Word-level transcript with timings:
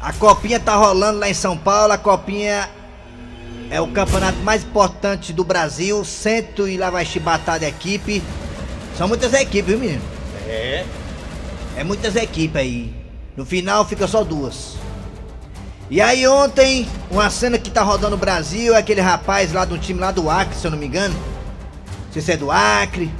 A 0.00 0.12
copinha 0.12 0.60
tá 0.60 0.76
rolando 0.76 1.18
lá 1.18 1.28
em 1.28 1.34
São 1.34 1.56
Paulo, 1.56 1.92
a 1.92 1.98
copinha 1.98 2.70
é 3.68 3.80
o 3.80 3.88
campeonato 3.88 4.38
mais 4.38 4.62
importante 4.62 5.32
do 5.32 5.42
Brasil, 5.42 6.04
cento 6.04 6.68
e 6.68 6.76
lá 6.76 6.88
vai 6.88 7.04
chibatar 7.04 7.58
de 7.58 7.66
equipe. 7.66 8.22
São 8.96 9.08
muitas 9.08 9.34
equipes, 9.34 9.66
viu 9.66 9.78
menino? 9.78 10.02
É. 10.46 10.84
É 11.76 11.82
muitas 11.82 12.14
equipes 12.14 12.56
aí. 12.56 12.94
No 13.36 13.44
final 13.44 13.84
fica 13.84 14.06
só 14.06 14.22
duas. 14.22 14.76
E 15.90 16.00
aí 16.00 16.26
ontem, 16.28 16.88
uma 17.10 17.28
cena 17.28 17.58
que 17.58 17.70
tá 17.70 17.82
rodando 17.82 18.10
no 18.10 18.16
Brasil 18.16 18.74
é 18.74 18.78
aquele 18.78 19.00
rapaz 19.00 19.52
lá 19.52 19.64
do 19.64 19.78
time 19.78 19.98
lá 19.98 20.12
do 20.12 20.30
Acre, 20.30 20.54
se 20.56 20.66
eu 20.66 20.70
não 20.70 20.78
me 20.78 20.86
engano. 20.86 21.14
Não 21.14 22.12
sei 22.12 22.22
se 22.22 22.32
é 22.32 22.36
do 22.36 22.50
Acre. 22.50 23.10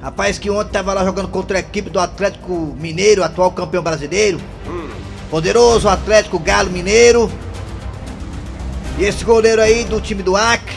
Rapaz 0.00 0.38
que 0.38 0.50
ontem 0.50 0.72
tava 0.72 0.94
lá 0.94 1.04
jogando 1.04 1.28
contra 1.28 1.58
a 1.58 1.60
equipe 1.60 1.90
do 1.90 2.00
Atlético 2.00 2.74
Mineiro, 2.78 3.22
atual 3.22 3.52
campeão 3.52 3.82
brasileiro. 3.82 4.40
Poderoso 5.32 5.88
Atlético 5.88 6.38
Galo 6.38 6.68
Mineiro. 6.68 7.32
E 8.98 9.04
esse 9.04 9.24
goleiro 9.24 9.62
aí 9.62 9.82
do 9.82 9.98
time 9.98 10.22
do 10.22 10.36
Acre. 10.36 10.76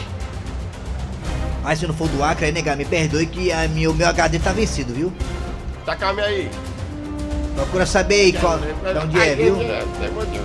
Mas 1.62 1.78
se 1.78 1.86
não 1.86 1.92
for 1.92 2.08
do 2.08 2.24
Acre, 2.24 2.46
aí 2.46 2.52
negar, 2.52 2.74
me 2.74 2.86
perdoe 2.86 3.26
que 3.26 3.52
a 3.52 3.68
minha, 3.68 3.90
o 3.90 3.94
meu 3.94 4.08
HD 4.08 4.38
tá 4.38 4.52
vencido, 4.52 4.94
viu? 4.94 5.12
Taca 5.84 6.06
a 6.08 6.24
aí. 6.24 6.48
Procura 7.54 7.84
saber 7.84 8.14
aí 8.14 8.32
qual, 8.32 8.58
de 8.58 8.98
onde 9.04 9.20
é, 9.20 9.34
viu? 9.34 9.60
É, 9.60 9.84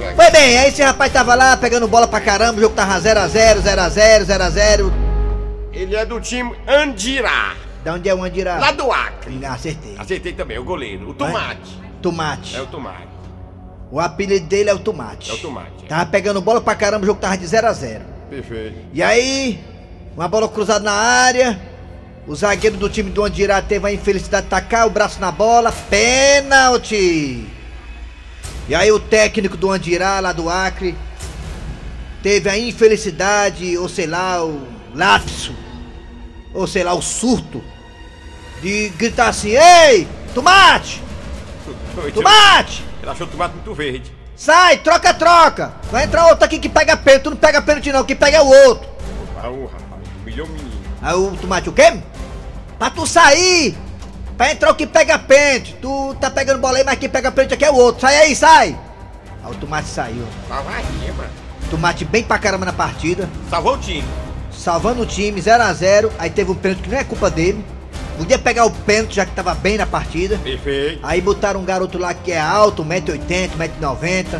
é. 0.09 0.13
Foi 0.13 0.29
bem, 0.29 0.57
aí 0.57 0.67
esse 0.67 0.83
rapaz 0.83 1.13
tava 1.13 1.33
lá 1.33 1.55
pegando 1.55 1.87
bola 1.87 2.05
pra 2.05 2.19
caramba, 2.19 2.57
o 2.57 2.61
jogo 2.61 2.75
tava 2.75 2.99
0x0, 2.99 3.61
0x0, 3.61 4.25
0x0. 4.25 4.91
Ele 5.71 5.95
é 5.95 6.05
do 6.05 6.19
time 6.19 6.53
Andirá, 6.67 7.55
Da 7.81 7.93
onde 7.93 8.09
é 8.09 8.13
o 8.13 8.21
Andirá? 8.21 8.59
lá 8.59 8.73
do 8.73 8.91
Acre. 8.91 9.39
Ah, 9.45 9.53
Acertei. 9.53 9.95
Acertei 9.97 10.33
também, 10.33 10.57
o 10.57 10.65
goleiro. 10.65 11.11
O 11.11 11.13
Tomate. 11.13 11.79
Tomate. 12.01 12.57
É 12.57 12.61
o 12.61 12.67
Tomate. 12.67 13.10
O 13.91 13.99
apelido 13.99 14.45
dele 14.47 14.69
é 14.69 14.73
o 14.73 14.79
Tomate. 14.79 15.29
É 15.29 15.33
o 15.33 15.37
Tomate. 15.37 15.83
é. 15.83 15.87
Tava 15.87 16.05
pegando 16.05 16.41
bola 16.41 16.61
pra 16.61 16.75
caramba, 16.75 17.03
o 17.03 17.05
jogo 17.05 17.19
tava 17.19 17.37
de 17.37 17.45
0x0. 17.45 18.01
Perfeito. 18.29 18.77
E 18.93 19.03
aí, 19.03 19.59
uma 20.15 20.27
bola 20.27 20.47
cruzada 20.47 20.83
na 20.83 20.93
área. 20.93 21.59
O 22.25 22.35
zagueiro 22.35 22.77
do 22.77 22.87
time 22.87 23.09
do 23.09 23.23
Andirá 23.23 23.61
teve 23.61 23.85
a 23.87 23.91
infelicidade 23.91 24.45
de 24.45 24.49
tacar 24.51 24.87
o 24.87 24.89
braço 24.89 25.19
na 25.19 25.31
bola. 25.31 25.71
Pênalti! 25.89 27.45
E 28.69 28.75
aí 28.75 28.91
o 28.91 28.99
técnico 28.99 29.57
do 29.57 29.69
Andirá, 29.71 30.19
lá 30.21 30.31
do 30.31 30.49
Acre, 30.49 30.95
teve 32.23 32.49
a 32.49 32.57
infelicidade, 32.57 33.77
ou 33.77 33.89
sei 33.89 34.07
lá, 34.07 34.41
o 34.45 34.61
lapso, 34.95 35.53
ou 36.53 36.65
sei 36.67 36.83
lá, 36.83 36.93
o 36.93 37.01
surto, 37.01 37.61
de 38.61 38.89
gritar 38.89 39.27
assim, 39.29 39.49
Ei, 39.57 40.07
tomate! 40.33 41.01
Tomate! 42.13 42.90
Ele 43.01 43.09
achou 43.11 43.25
o 43.27 43.29
tomate 43.29 43.55
muito 43.55 43.73
verde. 43.73 44.11
Sai, 44.35 44.77
troca, 44.77 45.13
troca! 45.13 45.73
Vai 45.91 46.05
entrar 46.05 46.27
outro 46.27 46.45
aqui 46.45 46.57
que 46.59 46.69
pega 46.69 46.95
pênalti, 46.97 47.23
tu 47.23 47.29
não 47.31 47.37
pega 47.37 47.61
pênalti 47.61 47.91
não, 47.91 48.03
quem 48.03 48.15
pega 48.15 48.37
é 48.37 48.41
o 48.41 48.47
outro. 48.67 48.89
O 49.35 49.65
rapaz. 49.65 50.01
Humilhou 50.21 50.47
o 50.47 50.49
menino. 50.49 50.71
Aí 51.01 51.15
o 51.15 51.31
tomate, 51.37 51.69
o 51.69 51.73
quê? 51.73 51.99
Pra 52.77 52.89
tu 52.89 53.05
sair! 53.05 53.75
Pra 54.37 54.51
entrar 54.51 54.71
o 54.71 54.75
que 54.75 54.87
pega 54.87 55.19
pênalti! 55.19 55.75
Tu 55.81 56.15
tá 56.19 56.29
pegando 56.29 56.59
bola 56.59 56.77
aí, 56.77 56.83
mas 56.83 56.97
quem 56.97 57.09
pega 57.09 57.31
pênalti 57.31 57.53
aqui 57.53 57.65
é 57.65 57.71
o 57.71 57.75
outro. 57.75 58.01
Sai 58.01 58.17
aí, 58.17 58.35
sai! 58.35 58.77
Aí 59.43 59.51
o 59.51 59.55
tomate 59.55 59.87
saiu. 59.87 60.25
Tava 60.47 60.69
aí, 60.71 61.11
mano. 61.17 61.29
Tomate 61.69 62.05
bem 62.05 62.23
pra 62.23 62.37
caramba 62.37 62.65
na 62.65 62.73
partida, 62.73 63.29
Salvou 63.49 63.75
o 63.75 63.77
time. 63.77 64.03
salvando 64.51 65.01
o 65.03 65.05
time, 65.05 65.39
0x0. 65.41 66.11
Aí 66.19 66.29
teve 66.29 66.51
um 66.51 66.55
pênalti 66.55 66.81
que 66.83 66.89
não 66.89 66.97
é 66.97 67.03
culpa 67.03 67.29
dele. 67.29 67.63
Podia 68.17 68.37
pegar 68.37 68.65
o 68.65 68.71
pênalti 68.71 69.15
já 69.15 69.25
que 69.25 69.31
tava 69.33 69.53
bem 69.55 69.77
na 69.77 69.85
partida. 69.87 70.37
Perfeito. 70.37 70.99
Aí 71.03 71.19
botaram 71.21 71.59
um 71.59 71.65
garoto 71.65 71.97
lá 71.97 72.13
que 72.13 72.31
é 72.31 72.39
alto, 72.39 72.83
1,80m, 72.83 73.49
1,90m. 73.81 74.39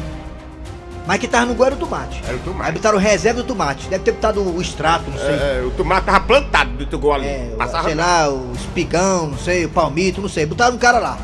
Mas 1.07 1.19
que 1.19 1.27
tava 1.27 1.47
no 1.47 1.55
gol 1.55 1.65
era 1.65 1.75
o 1.75 1.77
tomate. 1.79 2.21
Era 2.23 2.33
o 2.33 2.39
Aí 2.39 2.43
tomate. 2.45 2.71
botaram 2.73 2.97
o 2.97 3.01
reserva 3.01 3.41
do 3.41 3.47
tomate. 3.47 3.87
Deve 3.89 4.03
ter 4.03 4.11
botado 4.11 4.39
o 4.41 4.61
extrato, 4.61 5.09
não 5.09 5.17
sei. 5.17 5.29
É, 5.35 5.63
o 5.65 5.71
tomate 5.71 6.05
tava 6.05 6.19
plantado 6.19 6.71
do 6.73 6.85
teu 6.85 6.99
gol 6.99 7.13
ali. 7.13 7.25
É, 7.27 7.49
o- 7.53 7.57
Passava 7.57 7.83
sei 7.85 7.95
lá, 7.95 8.29
o 8.29 8.51
espigão, 8.53 9.27
não 9.29 9.37
sei, 9.37 9.65
o 9.65 9.69
palmito, 9.69 10.21
não 10.21 10.29
sei. 10.29 10.45
Botaram 10.45 10.75
um 10.75 10.77
cara 10.77 10.99
lá. 10.99 11.17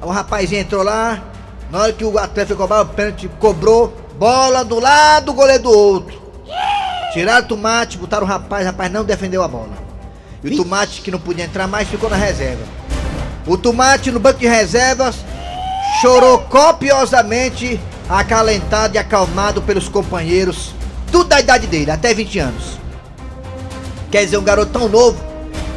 Aí 0.00 0.08
um 0.08 0.12
rapazinho 0.12 0.62
entrou 0.62 0.82
lá, 0.82 1.22
na 1.70 1.78
hora 1.80 1.92
que 1.92 2.04
o 2.04 2.18
Atlético 2.18 2.56
cobrava 2.58 2.90
o 2.90 2.94
pênalti, 2.94 3.28
cobrou, 3.38 3.94
bola 4.18 4.64
do 4.64 4.80
lado, 4.80 5.26
do 5.26 5.34
goleiro 5.34 5.64
do 5.64 5.70
outro. 5.70 6.18
Tiraram 7.12 7.44
o 7.44 7.48
tomate, 7.48 7.98
botaram 7.98 8.24
o 8.24 8.28
rapaz, 8.28 8.62
o 8.64 8.66
rapaz 8.66 8.90
não 8.90 9.04
defendeu 9.04 9.42
a 9.42 9.48
bola. 9.48 9.89
E 10.42 10.54
o 10.54 10.56
tomate, 10.56 11.02
que 11.02 11.10
não 11.10 11.18
podia 11.18 11.44
entrar 11.44 11.66
mais, 11.66 11.88
ficou 11.88 12.08
na 12.08 12.16
reserva. 12.16 12.62
O 13.46 13.56
tomate 13.56 14.10
no 14.10 14.20
banco 14.20 14.38
de 14.38 14.46
reservas 14.46 15.16
chorou 16.00 16.38
copiosamente, 16.38 17.80
acalentado 18.08 18.94
e 18.94 18.98
acalmado 18.98 19.60
pelos 19.62 19.88
companheiros, 19.88 20.74
tudo 21.10 21.28
da 21.28 21.40
idade 21.40 21.66
dele, 21.66 21.90
até 21.90 22.14
20 22.14 22.38
anos. 22.38 22.78
Quer 24.10 24.24
dizer, 24.24 24.38
um 24.38 24.44
garoto 24.44 24.72
tão 24.72 24.88
novo 24.88 25.20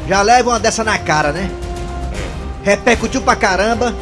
já 0.07 0.22
leva 0.22 0.50
uma 0.50 0.59
dessa 0.59 0.84
na 0.84 0.97
cara, 0.97 1.31
né? 1.31 1.50
Repercutiu 2.63 3.22
pra 3.22 3.35
caramba. 3.35 3.94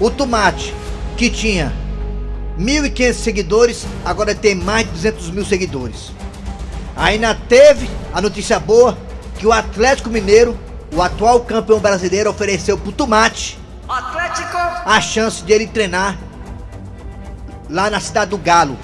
O 0.00 0.10
Tomate, 0.10 0.74
que 1.16 1.28
tinha 1.28 1.72
1.500 2.58 3.12
seguidores, 3.14 3.86
agora 4.04 4.34
tem 4.34 4.54
mais 4.54 4.86
de 4.86 4.92
200 4.92 5.30
mil 5.30 5.44
seguidores. 5.44 6.12
Ainda 6.96 7.34
teve 7.34 7.88
a 8.12 8.20
notícia 8.20 8.60
boa 8.60 8.96
que 9.38 9.46
o 9.46 9.52
Atlético 9.52 10.10
Mineiro, 10.10 10.58
o 10.92 11.00
atual 11.00 11.40
campeão 11.40 11.78
brasileiro, 11.78 12.28
ofereceu 12.28 12.76
pro 12.76 12.90
Tomate 12.90 13.56
Atlético! 13.88 14.58
a 14.84 15.00
chance 15.00 15.42
de 15.44 15.52
ele 15.52 15.66
treinar 15.66 16.18
lá 17.70 17.88
na 17.88 18.00
cidade 18.00 18.30
do 18.30 18.38
Galo, 18.38 18.76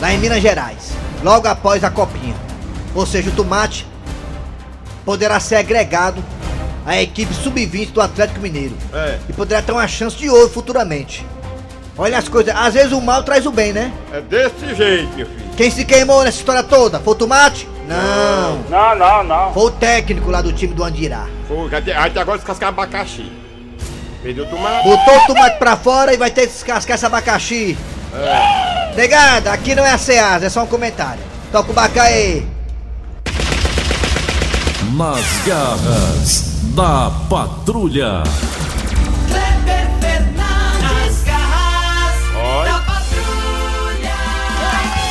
lá 0.00 0.12
em 0.12 0.18
Minas 0.18 0.42
Gerais, 0.42 0.92
logo 1.22 1.48
após 1.48 1.82
a 1.82 1.90
copinha. 1.90 2.36
Ou 2.94 3.06
seja, 3.06 3.30
o 3.30 3.32
Tomate 3.32 3.86
poderá 5.04 5.40
ser 5.40 5.56
agregado 5.56 6.22
à 6.84 7.00
equipe 7.00 7.32
sub-20 7.32 7.92
do 7.92 8.00
Atlético 8.00 8.40
Mineiro 8.40 8.76
É, 8.92 9.18
e 9.28 9.32
poderá 9.32 9.62
ter 9.62 9.72
uma 9.72 9.88
chance 9.88 10.16
de 10.16 10.28
ouro 10.28 10.50
futuramente. 10.50 11.24
Olha 11.96 12.18
as 12.18 12.28
coisas, 12.28 12.54
às 12.54 12.74
vezes 12.74 12.92
o 12.92 13.00
mal 13.00 13.22
traz 13.22 13.46
o 13.46 13.50
bem, 13.50 13.72
né? 13.72 13.92
é 14.12 14.20
desse 14.20 14.74
jeito, 14.74 15.16
meu 15.16 15.26
filho. 15.26 15.38
Quem 15.56 15.70
se 15.70 15.84
queimou 15.84 16.22
nessa 16.22 16.38
história 16.38 16.62
toda? 16.62 17.00
Foi 17.00 17.14
o 17.14 17.16
Tomate? 17.16 17.68
Não. 17.88 18.58
Não, 18.68 18.98
não, 18.98 19.24
não. 19.24 19.52
Foi 19.54 19.64
o 19.64 19.70
técnico 19.70 20.30
lá 20.30 20.42
do 20.42 20.52
time 20.52 20.74
do 20.74 20.84
Andirá. 20.84 21.26
Foi, 21.48 21.74
até, 21.74 21.94
agora 21.94 22.36
descascar 22.36 22.68
abacaxi. 22.68 23.32
Perdeu 24.22 24.44
o 24.44 24.48
tomate. 24.48 24.86
Botou 24.86 25.16
o 25.16 25.26
tomate 25.26 25.58
pra 25.58 25.76
fora 25.76 26.12
e 26.12 26.18
vai 26.18 26.30
ter 26.30 26.42
que 26.42 26.52
descascar 26.52 26.96
esse 26.96 27.06
abacaxi. 27.06 27.78
Negada, 28.94 29.52
aqui 29.52 29.74
não 29.74 29.84
é 29.84 29.92
a 29.92 29.98
Ceasa, 29.98 30.46
é 30.46 30.48
só 30.50 30.64
um 30.64 30.66
comentário. 30.66 31.22
Toca 31.50 31.70
o 31.70 31.74
bacá 31.74 32.02
aí. 32.02 32.46
Nas 34.94 35.24
garras 35.46 36.42
da 36.74 37.10
patrulha. 37.30 38.22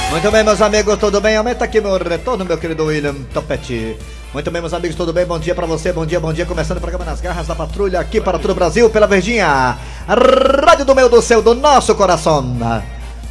Muito 0.10 0.32
bem, 0.32 0.44
meus 0.44 0.62
amigos, 0.62 0.98
tudo 0.98 1.20
bem? 1.20 1.36
Aumenta 1.36 1.66
aqui 1.66 1.82
meu 1.82 1.98
retorno, 1.98 2.46
meu 2.46 2.58
querido 2.58 2.86
William 2.86 3.14
Topete. 3.34 3.98
Muito 4.34 4.50
bem, 4.50 4.62
meus 4.62 4.74
amigos, 4.74 4.96
tudo 4.96 5.12
bem? 5.12 5.26
Bom 5.26 5.38
dia 5.38 5.54
pra 5.54 5.66
você, 5.66 5.92
bom 5.92 6.06
dia, 6.06 6.20
bom 6.20 6.32
dia. 6.32 6.46
Começando 6.46 6.78
o 6.78 6.82
programa 6.82 7.04
Nas 7.04 7.20
Garras 7.20 7.46
da 7.46 7.54
Patrulha 7.54 8.00
aqui 8.00 8.22
para 8.22 8.40
todo 8.40 8.52
o 8.52 8.56
Brasil, 8.56 8.90
pela 8.90 9.06
Verdinha. 9.06 9.78
Rádio 10.08 10.86
do 10.86 10.96
meu, 10.96 11.10
do 11.10 11.22
seu, 11.22 11.42
do 11.42 11.54
nosso 11.54 11.94
coração. 11.94 12.58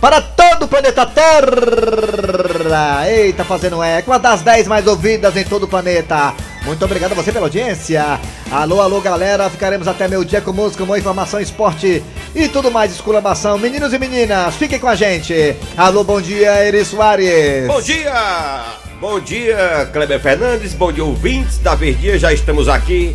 Para 0.00 0.20
todo 0.20 0.64
o 0.64 0.68
planeta 0.68 1.06
Terra. 1.06 3.08
Eita, 3.08 3.42
fazendo 3.42 3.82
eco. 3.82 4.10
Uma 4.10 4.18
das 4.18 4.42
10 4.42 4.68
mais 4.68 4.86
ouvidas 4.86 5.34
em 5.34 5.44
todo 5.44 5.62
o 5.62 5.68
planeta. 5.68 6.34
Muito 6.66 6.84
obrigado 6.84 7.12
a 7.12 7.14
você 7.14 7.30
pela 7.30 7.46
audiência. 7.46 8.20
Alô, 8.50 8.80
alô, 8.80 9.00
galera. 9.00 9.48
Ficaremos 9.48 9.86
até 9.86 10.08
meio 10.08 10.24
dia 10.24 10.40
com 10.40 10.52
música, 10.52 10.84
com 10.84 10.96
informação, 10.96 11.40
esporte 11.40 12.02
e 12.34 12.48
tudo 12.48 12.72
mais, 12.72 12.90
exclamação. 12.90 13.56
Meninos 13.56 13.92
e 13.92 13.98
meninas, 14.00 14.56
fiquem 14.56 14.80
com 14.80 14.88
a 14.88 14.96
gente. 14.96 15.54
Alô, 15.76 16.02
bom 16.02 16.20
dia, 16.20 16.66
Eri 16.66 16.84
Soares. 16.84 17.68
Bom 17.68 17.80
dia! 17.80 18.64
Bom 19.00 19.20
dia, 19.20 19.88
Kleber 19.92 20.18
Fernandes. 20.18 20.74
Bom 20.74 20.90
dia, 20.90 21.04
ouvintes 21.04 21.58
da 21.58 21.76
Verdinha. 21.76 22.18
Já 22.18 22.32
estamos 22.32 22.68
aqui 22.68 23.14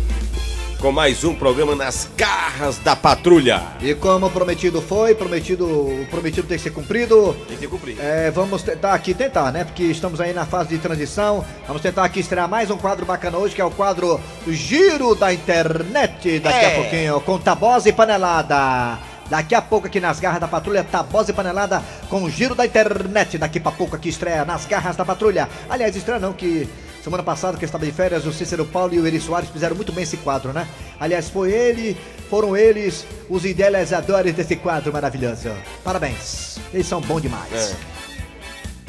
com 0.82 0.90
mais 0.90 1.22
um 1.22 1.32
programa 1.32 1.76
nas 1.76 2.08
garras 2.16 2.76
da 2.78 2.96
patrulha. 2.96 3.62
E 3.80 3.94
como 3.94 4.28
prometido 4.28 4.82
foi, 4.82 5.14
prometido, 5.14 5.64
o 5.64 6.04
prometido 6.10 6.48
tem 6.48 6.56
que 6.58 6.64
ser 6.64 6.70
cumprido. 6.70 7.36
Tem 7.46 7.56
que 7.56 7.68
cumprir. 7.68 7.96
É, 8.00 8.32
vamos 8.32 8.64
tentar 8.64 8.92
aqui, 8.92 9.14
tentar, 9.14 9.52
né? 9.52 9.62
Porque 9.62 9.84
estamos 9.84 10.20
aí 10.20 10.32
na 10.32 10.44
fase 10.44 10.70
de 10.70 10.78
transição. 10.78 11.44
Vamos 11.68 11.82
tentar 11.82 12.02
aqui 12.02 12.18
estrear 12.18 12.48
mais 12.48 12.68
um 12.68 12.76
quadro 12.76 13.06
bacana 13.06 13.38
hoje, 13.38 13.54
que 13.54 13.60
é 13.60 13.64
o 13.64 13.70
quadro 13.70 14.20
Giro 14.48 15.14
da 15.14 15.32
Internet. 15.32 16.40
Daqui 16.40 16.58
É. 16.64 16.72
a 16.72 16.82
pouquinho, 16.82 17.20
com 17.20 17.38
Tabosa 17.38 17.88
e 17.88 17.92
Panelada. 17.92 18.98
Daqui 19.30 19.54
a 19.54 19.62
pouco 19.62 19.86
aqui 19.86 20.00
nas 20.00 20.18
garras 20.18 20.40
da 20.40 20.48
patrulha, 20.48 20.82
Tabosa 20.82 21.30
e 21.30 21.34
Panelada 21.34 21.80
com 22.10 22.24
o 22.24 22.28
Giro 22.28 22.56
da 22.56 22.66
Internet. 22.66 23.38
Daqui 23.38 23.62
a 23.64 23.70
pouco 23.70 23.94
aqui 23.94 24.08
estreia 24.08 24.44
nas 24.44 24.66
garras 24.66 24.96
da 24.96 25.04
patrulha. 25.04 25.48
Aliás, 25.70 25.94
estreia 25.94 26.18
não, 26.18 26.32
que 26.32 26.68
semana 27.02 27.22
passada 27.22 27.56
que 27.56 27.64
eu 27.64 27.66
estava 27.66 27.84
de 27.84 27.92
férias, 27.92 28.26
o 28.26 28.32
Cícero 28.32 28.64
Paulo 28.64 28.94
e 28.94 29.00
o 29.00 29.06
Eri 29.06 29.20
Soares 29.20 29.50
fizeram 29.50 29.74
muito 29.74 29.92
bem 29.92 30.04
esse 30.04 30.16
quadro, 30.18 30.52
né? 30.52 30.68
Aliás, 31.00 31.28
foi 31.28 31.50
ele, 31.50 31.96
foram 32.30 32.56
eles 32.56 33.04
os 33.28 33.44
idealizadores 33.44 34.34
desse 34.34 34.56
quadro 34.56 34.92
maravilhoso. 34.92 35.50
Parabéns, 35.82 36.58
eles 36.72 36.86
são 36.86 37.00
bons 37.00 37.20
demais. 37.20 37.52
É. 37.52 37.74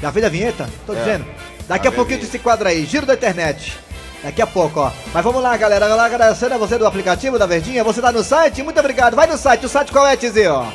Já 0.02 0.12
fez 0.12 0.26
a 0.26 0.30
vinheta? 0.30 0.70
Tô 0.86 0.94
dizendo. 0.94 1.26
Daqui 1.68 1.88
a 1.88 1.90
A 1.90 1.94
pouquinho 1.94 2.20
desse 2.20 2.38
quadro 2.38 2.68
aí, 2.68 2.86
giro 2.86 3.06
da 3.06 3.14
internet. 3.14 3.80
Daqui 4.22 4.42
a 4.42 4.48
pouco, 4.48 4.80
ó. 4.80 4.92
Mas 5.14 5.24
vamos 5.24 5.42
lá, 5.42 5.56
galera. 5.58 5.88
Lá 5.88 6.06
agradecendo 6.06 6.56
a 6.56 6.58
você 6.58 6.78
do 6.78 6.86
aplicativo 6.86 7.40
da 7.40 7.46
Verdinha. 7.46 7.84
Você 7.84 8.02
tá 8.02 8.12
no 8.12 8.24
site? 8.24 8.64
Muito 8.64 8.80
obrigado. 8.80 9.16
Vai 9.16 9.28
no 9.28 9.38
site. 9.38 9.66
O 9.66 9.70
site 9.70 9.92
qual 9.92 10.08
é, 10.08 10.16
Tizio? 10.16 10.66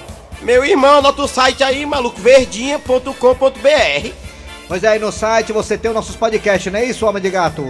Meu 0.42 0.64
irmão, 0.64 0.98
anota 0.98 1.22
o 1.22 1.28
site 1.28 1.64
aí, 1.64 1.86
malucoverdinha.com.br. 1.86 4.27
Pois 4.68 4.84
é, 4.84 4.88
aí 4.88 4.98
no 4.98 5.10
site 5.10 5.50
você 5.50 5.78
tem 5.78 5.90
os 5.90 5.94
nossos 5.94 6.14
podcasts, 6.14 6.70
não 6.70 6.78
é 6.78 6.84
isso, 6.84 7.06
Homem 7.06 7.22
de 7.22 7.30
Gato? 7.30 7.64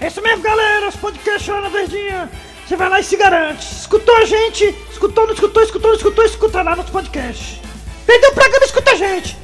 É 0.00 0.08
isso 0.08 0.20
mesmo, 0.20 0.42
galera. 0.42 0.88
Os 0.88 0.96
podcasts 0.96 1.48
lá 1.48 1.60
na 1.60 1.68
Verdinha. 1.68 2.28
Você 2.66 2.76
vai 2.76 2.88
lá 2.88 3.00
e 3.00 3.04
se 3.04 3.16
garante. 3.16 3.64
Escutou 3.64 4.16
a 4.16 4.24
gente? 4.24 4.76
Escutou, 4.90 5.26
não 5.26 5.34
escutou, 5.34 5.62
escutou, 5.62 5.90
não 5.90 5.96
escutou, 5.96 6.24
escuta 6.24 6.62
lá 6.62 6.76
nos 6.76 6.90
podcasts. 6.90 7.60
Perdeu 8.04 8.30
o 8.30 8.34
programa, 8.34 8.64
escuta 8.64 8.90
a 8.90 8.94
gente. 8.96 9.38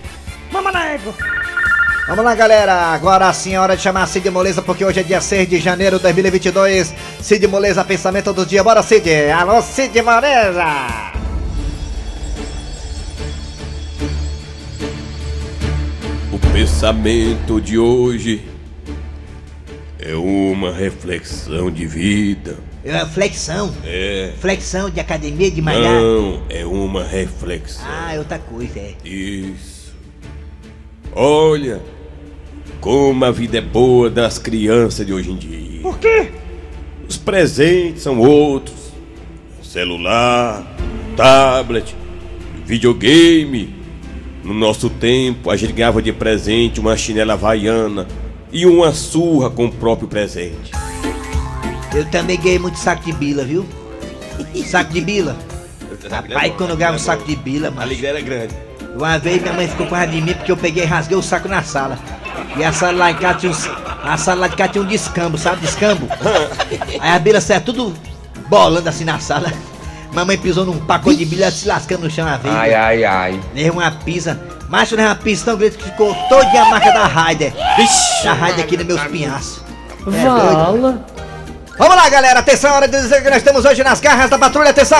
Mama 0.50 0.72
na 0.72 0.84
égua. 0.86 1.14
Vamos 2.06 2.24
lá, 2.24 2.34
galera. 2.34 2.74
Agora 2.92 3.32
sim 3.32 3.54
é 3.54 3.60
hora 3.60 3.76
de 3.76 3.82
chamar 3.82 4.06
Cid 4.06 4.28
Moleza, 4.30 4.60
porque 4.60 4.84
hoje 4.84 5.00
é 5.00 5.02
dia 5.02 5.20
6 5.20 5.48
de 5.48 5.58
janeiro 5.58 5.96
de 5.96 6.02
2022. 6.02 6.92
Cid 7.22 7.46
Moleza, 7.46 7.84
pensamento 7.84 8.32
do 8.32 8.44
dia. 8.44 8.62
Bora, 8.62 8.82
Cid. 8.82 9.08
Alô, 9.30 9.62
Cid 9.62 10.02
Moleza. 10.02 11.13
Pensamento 16.54 17.60
de 17.60 17.76
hoje 17.76 18.40
é 19.98 20.14
uma 20.14 20.70
reflexão 20.70 21.68
de 21.68 21.84
vida. 21.84 22.56
É, 22.84 23.04
flexão. 23.06 23.74
É. 23.84 24.32
Flexão 24.38 24.88
de 24.88 25.00
academia 25.00 25.50
de 25.50 25.60
Não, 25.60 26.42
é 26.48 26.64
uma 26.64 27.02
reflexão. 27.02 27.84
Ah, 27.84 28.14
é 28.14 28.20
outra 28.20 28.38
coisa, 28.38 28.78
é. 28.78 28.94
Isso. 29.04 29.96
Olha 31.12 31.82
como 32.80 33.24
a 33.24 33.32
vida 33.32 33.58
é 33.58 33.60
boa 33.60 34.08
das 34.08 34.38
crianças 34.38 35.04
de 35.04 35.12
hoje 35.12 35.32
em 35.32 35.36
dia. 35.36 35.82
Por 35.82 35.98
quê? 35.98 36.30
Os 37.08 37.16
presentes 37.16 38.04
são 38.04 38.20
outros. 38.20 38.92
Celular, 39.60 40.64
tablet, 41.16 41.96
videogame. 42.64 43.83
No 44.44 44.52
nosso 44.52 44.90
tempo, 44.90 45.50
a 45.50 45.56
gente 45.56 45.72
ganhava 45.72 46.02
de 46.02 46.12
presente 46.12 46.78
uma 46.78 46.96
chinela 46.96 47.32
havaiana 47.32 48.06
e 48.52 48.66
uma 48.66 48.92
surra 48.92 49.48
com 49.50 49.64
o 49.66 49.72
próprio 49.72 50.06
presente. 50.06 50.70
Eu 51.94 52.04
também 52.10 52.38
ganhei 52.38 52.58
muito 52.58 52.78
saco 52.78 53.04
de 53.04 53.12
bila, 53.12 53.42
viu? 53.44 53.64
Saco 54.66 54.92
de 54.92 55.00
bila. 55.00 55.36
Rapaz, 56.10 56.52
quando 56.56 56.70
eu 56.70 56.76
ganhava 56.76 56.96
um 56.96 57.00
saco 57.00 57.24
de 57.24 57.34
bila, 57.36 57.68
A 57.68 57.70
mano. 57.70 57.82
alegria 57.82 58.10
era 58.10 58.20
grande. 58.20 58.54
Uma 58.94 59.18
vez 59.18 59.40
minha 59.40 59.54
mãe 59.54 59.66
ficou 59.66 59.86
com 59.86 59.94
raiva 59.94 60.12
de 60.12 60.20
mim 60.20 60.34
porque 60.34 60.52
eu 60.52 60.56
peguei 60.56 60.82
e 60.84 60.86
rasguei 60.86 61.16
o 61.16 61.22
saco 61.22 61.48
na 61.48 61.62
sala. 61.62 61.98
E 62.56 62.62
a 62.62 62.72
sala 62.72 62.98
lá 62.98 63.10
em 63.10 63.14
casa 63.16 63.38
tinha 63.38 63.52
um, 63.52 63.56
a 64.08 64.16
sala 64.16 64.42
lá 64.42 64.48
de 64.48 64.56
cá 64.56 64.68
tinha 64.68 64.82
um 64.84 64.86
descambo, 64.86 65.38
sabe? 65.38 65.62
Descambo. 65.62 66.06
Aí 67.00 67.10
a 67.10 67.18
bila 67.18 67.40
saiu 67.40 67.60
tudo 67.62 67.94
bolando 68.48 68.88
assim 68.88 69.04
na 69.04 69.18
sala. 69.18 69.52
Mamãe 70.14 70.38
pisou 70.38 70.64
num 70.64 70.78
pacote 70.78 71.16
de 71.16 71.24
bilha 71.24 71.50
se 71.50 71.66
lascando 71.66 72.04
no 72.04 72.10
chão 72.10 72.26
a 72.26 72.36
vez. 72.36 72.54
Ai, 72.54 72.72
ai, 72.72 73.04
ai. 73.04 73.40
Levou 73.54 73.82
uma 73.82 73.90
pisa. 73.90 74.40
Macho 74.68 74.94
levou 74.94 75.10
uma 75.10 75.16
pisa 75.16 75.44
tão 75.44 75.56
grande 75.56 75.76
que 75.76 75.84
ficou 75.84 76.14
toda 76.28 76.62
a 76.62 76.64
marca 76.66 76.92
da 76.92 77.06
Raider. 77.06 77.52
Vixe! 77.76 78.24
Da 78.24 78.32
Raider 78.32 78.64
aqui 78.64 78.76
nos 78.76 78.86
meus 78.86 79.02
pinhaços. 79.02 79.60
É. 80.06 80.24
Vala. 80.24 81.04
Vamos 81.76 81.96
lá, 81.96 82.08
galera. 82.08 82.38
Atenção, 82.38 82.72
hora 82.72 82.86
de 82.86 83.00
dizer 83.00 83.22
que 83.22 83.28
nós 83.28 83.38
estamos 83.38 83.64
hoje 83.64 83.82
nas 83.82 84.00
garras 84.00 84.30
da 84.30 84.38
patrulha. 84.38 84.70
Atenção! 84.70 84.98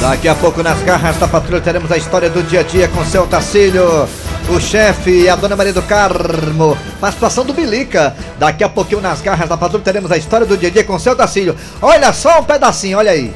Daqui 0.00 0.28
a 0.28 0.34
pouco 0.34 0.62
nas 0.62 0.80
garras 0.82 1.16
da 1.18 1.28
patrulha 1.28 1.60
teremos 1.60 1.92
a 1.92 1.96
história 1.96 2.30
do 2.30 2.42
dia 2.42 2.60
a 2.60 2.62
dia 2.62 2.88
com 2.88 3.04
seu 3.04 3.26
Tacílio, 3.26 4.08
o 4.48 4.60
chefe 4.60 5.22
e 5.22 5.28
a 5.28 5.34
dona 5.34 5.56
Maria 5.56 5.72
do 5.72 5.82
Carmo, 5.82 6.78
participação 7.00 7.44
do 7.44 7.52
Bilica. 7.52 8.16
Daqui 8.38 8.62
a 8.62 8.68
pouquinho 8.68 9.00
nas 9.00 9.20
garras 9.20 9.48
da 9.48 9.56
patrulha 9.56 9.82
teremos 9.82 10.12
a 10.12 10.16
história 10.16 10.46
do 10.46 10.56
dia 10.56 10.68
a 10.68 10.72
dia 10.72 10.84
com 10.84 10.98
seu 10.98 11.16
Tacílio. 11.16 11.56
Olha 11.82 12.12
só 12.12 12.40
um 12.40 12.44
pedacinho, 12.44 12.98
olha 12.98 13.10
aí. 13.10 13.34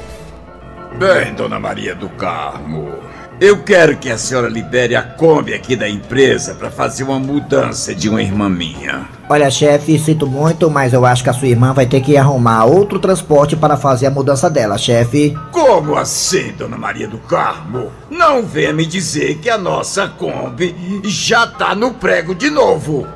Bem, 0.99 1.35
dona 1.35 1.59
Maria 1.59 1.95
do 1.95 2.09
Carmo, 2.11 2.93
eu 3.41 3.63
quero 3.63 3.97
que 3.97 4.11
a 4.11 4.19
senhora 4.19 4.51
libere 4.51 4.95
a 4.95 5.03
Kombi 5.03 5.55
aqui 5.55 5.75
da 5.75 5.89
empresa 5.89 6.55
para 6.55 6.71
fazer 6.71 7.05
uma 7.05 7.19
mudança 7.19 7.95
de 7.95 8.07
uma 8.07 8.23
irmã 8.23 8.51
minha. 8.51 9.09
Olha, 9.31 9.51
chefe, 9.51 9.99
sinto 9.99 10.27
muito, 10.27 10.71
mas 10.71 10.93
eu 10.93 11.07
acho 11.07 11.25
que 11.25 11.31
a 11.31 11.33
sua 11.33 11.49
irmã 11.49 11.73
vai 11.73 11.87
ter 11.87 12.03
que 12.03 12.19
arrumar 12.19 12.67
outro 12.67 12.99
transporte 12.99 13.57
para 13.57 13.79
fazer 13.79 14.07
a 14.07 14.11
mudança 14.11 14.51
dela, 14.51 14.77
chefe. 14.77 15.35
Como 15.51 15.97
assim, 15.97 16.53
dona 16.53 16.77
Maria 16.77 17.09
do 17.09 17.17
Carmo? 17.17 17.91
Não 18.11 18.43
venha 18.43 18.75
me 18.75 18.85
dizer 18.85 19.39
que 19.39 19.49
a 19.49 19.57
nossa 19.57 20.07
Kombi 20.07 21.01
já 21.05 21.47
tá 21.47 21.75
no 21.75 21.95
prego 21.95 22.35
de 22.35 22.51
novo. 22.51 23.07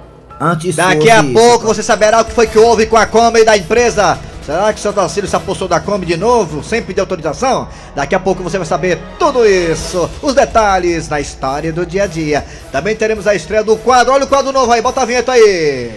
Antes 0.41 0.77
Daqui 0.77 1.11
a 1.11 1.23
pouco 1.23 1.67
você 1.67 1.83
saberá 1.83 2.23
o 2.23 2.25
que 2.25 2.33
foi 2.33 2.47
que 2.47 2.59
houve 2.59 2.87
com 2.87 2.97
a 2.97 3.05
Kombi 3.05 3.45
da 3.45 3.59
empresa. 3.59 4.19
Será 4.45 4.73
que 4.75 4.81
seu 4.81 4.93
Tacílio 4.93 5.29
se 5.29 5.35
apossou 5.35 5.67
da 5.67 5.81
Kombi 5.81 6.05
de 6.05 6.19
novo, 6.19 6.63
sem 6.63 6.83
pedir 6.83 7.01
autorização? 7.01 7.67
Daqui 7.95 8.15
a 8.15 8.21
pouco 8.21 8.43
você 8.43 8.59
vai 8.59 8.67
saber 8.67 8.99
tudo 9.19 9.47
isso, 9.47 10.09
os 10.21 10.35
detalhes 10.35 11.09
na 11.09 11.19
história 11.19 11.73
do 11.73 11.87
dia 11.87 12.05
a 12.05 12.07
dia. 12.07 12.45
Também 12.71 12.95
teremos 12.95 13.27
a 13.27 13.35
estreia 13.35 13.65
do 13.65 13.75
quadro, 13.79 14.13
olha 14.13 14.25
o 14.25 14.29
quadro 14.29 14.53
novo 14.53 14.71
aí, 14.71 14.83
bota 14.83 15.01
a 15.01 15.07
vinheta 15.07 15.33
aí. 15.33 15.91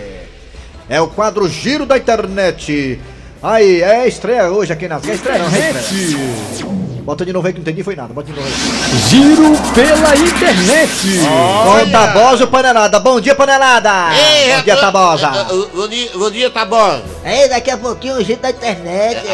É 0.87 1.01
o 1.01 1.07
quadro 1.07 1.49
Giro 1.49 1.85
da 1.85 1.97
Internet. 1.97 3.01
Aí, 3.43 3.81
é 3.81 4.07
estreia 4.07 4.49
hoje 4.49 4.71
aqui 4.71 4.87
nas... 4.87 5.05
É 5.05 5.13
estreia 5.13 5.39
não, 5.39 5.53
é 5.53 5.71
estreia. 5.71 6.96
Bota 7.07 7.23
de 7.25 7.31
novo 7.31 7.47
aí 7.47 7.53
que 7.53 7.59
não 7.59 7.63
entendi, 7.63 7.83
foi 7.83 7.95
nada, 7.95 8.13
bota 8.13 8.29
de 8.29 8.37
novo 8.37 8.45
aí. 8.45 8.99
Giro 9.07 9.53
pela 9.73 10.13
internet. 10.13 11.21
Com 11.63 11.89
Tabosa 11.89 12.43
ou 12.43 12.49
Panelada? 12.49 12.99
Bom 12.99 13.21
dia, 13.21 13.33
Panelada! 13.33 13.89
Bom 14.57 14.63
dia, 14.65 14.75
Tabosa! 14.75 15.29
Bom 15.73 15.87
dia, 15.87 16.09
bom 16.15 16.29
dia, 16.29 16.49
Tabosa. 16.49 17.03
É, 17.23 17.47
daqui 17.47 17.71
a 17.71 17.77
pouquinho 17.77 18.17
o 18.17 18.23
jeito 18.25 18.41
da 18.41 18.49
internet, 18.49 19.25
É, 19.25 19.31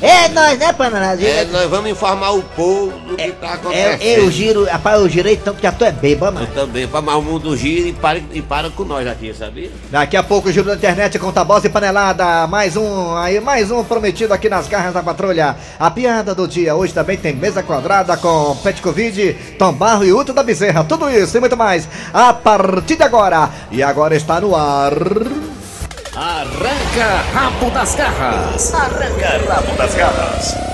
é. 0.00 0.24
É 0.24 0.28
nós, 0.30 0.58
né, 0.58 0.72
Panelada? 0.72 1.22
É, 1.22 1.44
nós 1.44 1.70
vamos 1.70 1.92
informar 1.92 2.32
o 2.32 2.42
povo 2.42 2.90
do 3.06 3.14
que 3.16 3.30
tá 3.30 3.52
acontecendo. 3.52 4.02
É, 4.02 4.18
eu 4.18 4.28
giro, 4.28 4.64
rapaz, 4.64 5.00
eu 5.00 5.08
girei 5.08 5.36
tanto 5.36 5.60
que 5.60 5.68
a 5.68 5.72
tua 5.72 5.86
é 5.86 5.92
beba, 5.92 6.26
Eu 6.26 6.32
mano. 6.32 6.48
também, 6.52 6.88
pra 6.88 7.00
mais 7.00 7.16
o 7.16 7.22
mundo 7.22 7.56
gira 7.56 7.86
e 7.86 7.92
para, 7.92 8.18
e 8.32 8.42
para 8.42 8.68
com 8.70 8.82
nós 8.82 9.06
aqui, 9.06 9.32
sabia? 9.32 9.70
Daqui 9.92 10.16
a 10.16 10.24
pouco, 10.24 10.50
Giro 10.50 10.66
da 10.66 10.74
Internet 10.74 11.20
com 11.20 11.30
Tabosa 11.30 11.68
e 11.68 11.70
Panelada. 11.70 12.48
Mais 12.48 12.76
um, 12.76 13.14
aí, 13.16 13.38
mais 13.38 13.70
um 13.70 13.84
prometido 13.84 14.34
aqui 14.34 14.48
nas 14.48 14.66
garras 14.66 14.92
da 14.92 15.04
patrulha. 15.04 15.54
A 15.78 15.88
piada 15.88 16.34
do 16.34 16.48
dia. 16.48 16.63
Hoje 16.72 16.94
também 16.94 17.16
tem 17.16 17.34
mesa 17.34 17.62
quadrada 17.62 18.16
com 18.16 18.56
Pet 18.62 18.80
Covid, 18.80 19.34
Tom 19.58 19.72
Barro 19.72 20.04
e 20.04 20.12
Uto 20.12 20.32
da 20.32 20.42
Bezerra. 20.42 20.84
Tudo 20.84 21.10
isso 21.10 21.36
e 21.36 21.40
muito 21.40 21.56
mais 21.56 21.88
a 22.12 22.32
partir 22.32 22.96
de 22.96 23.02
agora. 23.02 23.50
E 23.70 23.82
agora 23.82 24.14
está 24.14 24.40
no 24.40 24.54
ar. 24.54 24.92
Arranca 26.14 27.24
rabo 27.34 27.70
das 27.70 27.94
garras. 29.94 30.73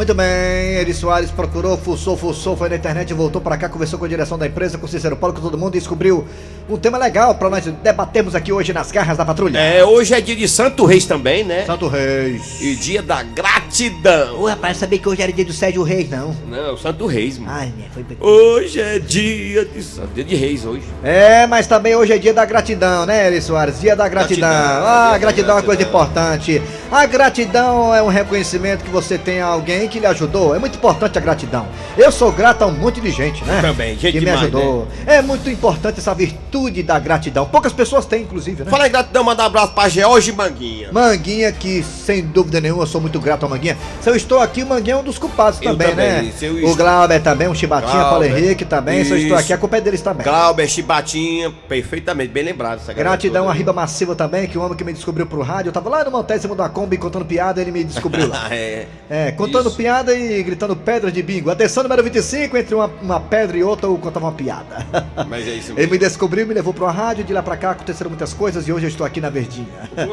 Muito 0.00 0.14
bem, 0.14 0.76
Eri 0.76 0.94
Soares 0.94 1.30
procurou, 1.30 1.76
fuçou, 1.76 2.16
fuçou, 2.16 2.56
foi 2.56 2.70
na 2.70 2.76
internet, 2.76 3.12
voltou 3.12 3.38
pra 3.38 3.58
cá, 3.58 3.68
conversou 3.68 3.98
com 3.98 4.06
a 4.06 4.08
direção 4.08 4.38
da 4.38 4.46
empresa, 4.46 4.78
com 4.78 4.86
o 4.86 4.88
Cícero 4.88 5.14
Paulo, 5.14 5.36
com 5.36 5.42
todo 5.42 5.58
mundo 5.58 5.74
e 5.74 5.78
descobriu 5.78 6.26
um 6.70 6.78
tema 6.78 6.96
legal 6.96 7.34
pra 7.34 7.50
nós 7.50 7.66
debatermos 7.66 8.34
aqui 8.34 8.50
hoje 8.50 8.72
nas 8.72 8.90
garras 8.90 9.18
da 9.18 9.26
patrulha. 9.26 9.58
É, 9.58 9.84
hoje 9.84 10.14
é 10.14 10.20
dia 10.22 10.34
de 10.34 10.48
Santo 10.48 10.86
Reis 10.86 11.04
também, 11.04 11.44
né? 11.44 11.66
Santo 11.66 11.86
Reis. 11.86 12.62
E 12.62 12.76
dia 12.76 13.02
da 13.02 13.22
gratidão. 13.22 14.40
Ô, 14.40 14.46
rapaz, 14.46 14.78
sabia 14.78 14.98
que 14.98 15.06
hoje 15.06 15.20
era 15.20 15.30
dia 15.30 15.44
do 15.44 15.52
Sérgio 15.52 15.82
Reis, 15.82 16.08
não. 16.08 16.34
Não, 16.48 16.78
Santo 16.78 17.04
Reis, 17.04 17.36
mano. 17.36 17.52
Ai, 17.52 17.70
minha, 17.76 17.90
foi... 17.90 18.02
Hoje 18.18 18.80
é 18.80 18.98
dia 18.98 19.66
de 19.66 19.82
Santo, 19.82 20.14
dia 20.14 20.24
de 20.24 20.34
Reis 20.34 20.64
hoje. 20.64 20.84
É, 21.02 21.46
mas 21.46 21.66
também 21.66 21.94
hoje 21.94 22.14
é 22.14 22.16
dia 22.16 22.32
da 22.32 22.46
gratidão, 22.46 23.04
né, 23.04 23.26
Eri 23.26 23.42
Soares? 23.42 23.78
Dia 23.78 23.94
da 23.94 24.08
gratidão. 24.08 24.48
Gratidão, 24.48 24.86
ah, 24.86 25.18
gratidão 25.18 25.50
é 25.50 25.58
uma 25.58 25.66
coisa 25.66 25.82
importante. 25.82 26.62
A 26.90 27.04
gratidão 27.04 27.94
é 27.94 28.02
um 28.02 28.08
reconhecimento 28.08 28.82
que 28.82 28.90
você 28.90 29.18
tem 29.18 29.42
a 29.42 29.46
alguém 29.46 29.89
que 29.90 29.98
lhe 30.00 30.06
ajudou. 30.06 30.54
É 30.54 30.58
muito 30.58 30.76
importante 30.76 31.18
a 31.18 31.20
gratidão. 31.20 31.66
Eu 31.98 32.10
sou 32.12 32.32
grato 32.32 32.62
a 32.62 32.66
um 32.66 32.72
monte 32.72 33.00
de 33.00 33.10
gente, 33.10 33.44
né? 33.44 33.60
Também, 33.60 33.90
gente 33.98 34.12
que 34.12 34.20
me 34.20 34.26
demais, 34.26 34.40
ajudou. 34.42 34.88
É 35.06 35.20
muito 35.20 35.50
importante 35.50 35.98
essa 36.00 36.14
virtude 36.14 36.82
da 36.82 36.98
gratidão. 36.98 37.44
Poucas 37.46 37.72
pessoas 37.72 38.06
têm, 38.06 38.22
inclusive, 38.22 38.64
né? 38.64 38.70
Fala 38.70 38.84
aí, 38.84 38.90
gratidão, 38.90 39.22
mandar 39.24 39.44
um 39.44 39.46
abraço 39.46 39.72
pra 39.72 39.88
George 39.88 40.32
Manguinha. 40.32 40.90
Manguinha, 40.92 41.52
que 41.52 41.82
sem 41.82 42.22
dúvida 42.22 42.60
nenhuma 42.60 42.84
eu 42.84 42.86
sou 42.86 43.00
muito 43.00 43.20
grato 43.20 43.44
a 43.44 43.48
Manguinha. 43.48 43.76
Se 44.00 44.08
eu 44.08 44.16
estou 44.16 44.38
aqui, 44.40 44.62
o 44.62 44.66
Manguinha 44.66 44.94
é 44.94 44.98
um 44.98 45.02
dos 45.04 45.18
culpados 45.18 45.60
Eu 45.60 45.72
também, 45.72 45.88
também, 45.90 46.06
né? 46.22 46.32
eu 46.42 46.54
O 46.54 46.58
est- 46.60 46.76
Glauber 46.76 47.20
também, 47.20 47.48
o 47.48 47.54
Chibatinha, 47.54 48.02
Paulo. 48.04 48.24
Henrique 48.24 48.64
também. 48.64 49.04
Se 49.04 49.10
eu 49.10 49.16
estou 49.16 49.36
Isso. 49.36 49.44
aqui, 49.44 49.52
a 49.52 49.58
culpa 49.58 49.76
é 49.76 49.80
deles 49.80 50.00
também. 50.00 50.24
Glauber, 50.24 50.68
Chibatinha, 50.68 51.52
perfeitamente, 51.68 52.30
bem 52.30 52.44
lembrado 52.44 52.76
essa 52.78 52.92
galera 52.92 53.10
Gratidão 53.10 53.42
toda 53.44 53.54
a. 53.54 53.56
Riba 53.56 53.72
Massiva 53.72 54.14
também, 54.14 54.46
que 54.46 54.56
o 54.58 54.62
homem 54.62 54.76
que 54.76 54.84
me 54.84 54.92
descobriu 54.92 55.26
pro 55.26 55.40
rádio. 55.42 55.68
Eu 55.68 55.72
tava 55.72 55.88
lá 55.90 56.04
no 56.04 56.10
Montésimo 56.10 56.54
da 56.54 56.68
Kombi 56.68 56.96
contando 56.96 57.24
piada, 57.24 57.60
ele 57.60 57.70
me 57.72 57.82
descobriu 57.84 58.28
lá. 58.28 58.46
Ah, 58.46 58.48
é. 58.54 58.86
É, 59.08 59.32
contando 59.32 59.69
Isso. 59.70 59.76
piada 59.78 60.14
e 60.14 60.42
gritando 60.42 60.76
pedra 60.76 61.10
de 61.10 61.22
bingo. 61.22 61.50
Atenção 61.50 61.82
número 61.82 62.02
25, 62.04 62.56
entre 62.56 62.74
uma, 62.74 62.86
uma 63.02 63.18
pedra 63.20 63.56
e 63.56 63.62
outra 63.64 63.86
eu 63.88 63.96
contava 63.96 64.26
uma 64.26 64.32
piada. 64.32 64.86
Mas 65.28 65.46
é 65.48 65.52
isso 65.52 65.70
Ele 65.72 65.76
mesmo. 65.80 65.92
me 65.92 65.98
descobriu, 65.98 66.46
me 66.46 66.54
levou 66.54 66.72
pra 66.74 66.84
uma 66.84 66.92
rádio, 66.92 67.24
de 67.24 67.32
lá 67.32 67.42
pra 67.42 67.56
cá 67.56 67.70
aconteceram 67.72 68.10
muitas 68.10 68.32
coisas 68.34 68.68
e 68.68 68.72
hoje 68.72 68.86
eu 68.86 68.88
estou 68.88 69.06
aqui 69.06 69.20
na 69.20 69.30
Verdinha. 69.30 69.66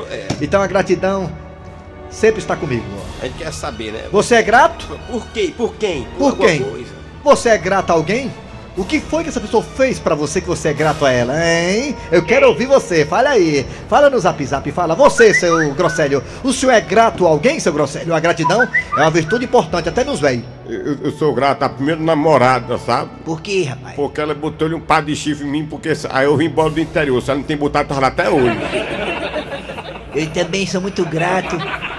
É, 0.10 0.28
Então 0.42 0.62
a 0.62 0.68
gratidão 0.68 1.32
sempre 2.10 2.40
está 2.40 2.56
comigo. 2.56 2.86
a 3.22 3.26
gente 3.26 3.38
quer 3.38 3.52
saber, 3.54 3.92
né? 3.92 4.04
Você 4.12 4.36
é 4.36 4.42
grato? 4.42 4.98
Por 5.12 5.28
quê? 5.28 5.54
Por 5.56 5.76
quem? 5.76 6.08
Por 6.18 6.32
alguma 6.32 6.48
quem? 6.48 6.60
coisa. 6.64 6.92
Você 7.24 7.50
é 7.50 7.58
grato 7.58 7.90
a 7.92 7.94
alguém? 7.94 8.32
O 8.78 8.86
que 8.86 9.00
foi 9.00 9.24
que 9.24 9.30
essa 9.30 9.42
pessoa 9.42 9.64
fez 9.64 9.98
pra 9.98 10.14
você 10.14 10.40
que 10.40 10.48
você 10.48 10.70
é 10.70 10.74
grato 10.74 11.04
a 11.04 11.12
ela, 11.12 11.34
hein? 11.36 11.96
Eu 12.12 12.24
quero 12.24 12.48
ouvir 12.48 12.68
você, 12.68 13.04
fala 13.04 13.30
aí. 13.30 13.66
Fala 13.90 14.08
no 14.08 14.20
zap 14.20 14.46
zap, 14.46 14.72
fala. 14.72 14.94
Você, 14.94 15.34
seu 15.34 15.74
Grosselho, 15.74 16.24
o 16.44 16.54
senhor 16.54 16.74
é 16.74 16.80
grato 16.80 17.26
a 17.26 17.30
alguém, 17.30 17.60
seu 17.60 17.74
Grosselho? 17.74 18.14
A 18.14 18.20
gratidão 18.20 18.62
é 18.62 19.02
uma 19.02 19.10
virtude 19.10 19.46
importante, 19.46 19.90
até 19.90 20.04
nos 20.04 20.20
velhos. 20.20 20.44
Eu, 20.70 20.96
eu 21.06 21.12
sou 21.14 21.34
grato 21.34 21.64
à 21.64 21.70
primeira 21.70 22.00
namorada, 22.00 22.78
sabe? 22.78 23.10
Por 23.26 23.42
quê, 23.42 23.64
rapaz? 23.64 23.96
Porque 23.96 24.22
ela 24.22 24.36
botou-lhe 24.36 24.76
um 24.76 24.80
par 24.80 25.02
de 25.02 25.16
chifre 25.16 25.48
em 25.48 25.50
mim, 25.50 25.66
porque 25.66 25.92
aí 26.12 26.26
eu 26.26 26.38
vim 26.38 26.46
embora 26.46 26.70
do 26.70 26.80
interior. 26.80 27.20
Se 27.20 27.32
ela 27.32 27.40
não 27.40 27.48
tem 27.48 27.58
botado, 27.58 27.90
tava 27.90 28.02
lá 28.02 28.08
até 28.10 28.30
hoje. 28.30 28.58
Eu 30.14 30.28
também 30.28 30.68
sou 30.68 30.82
muito 30.82 31.04
grato 31.04 31.58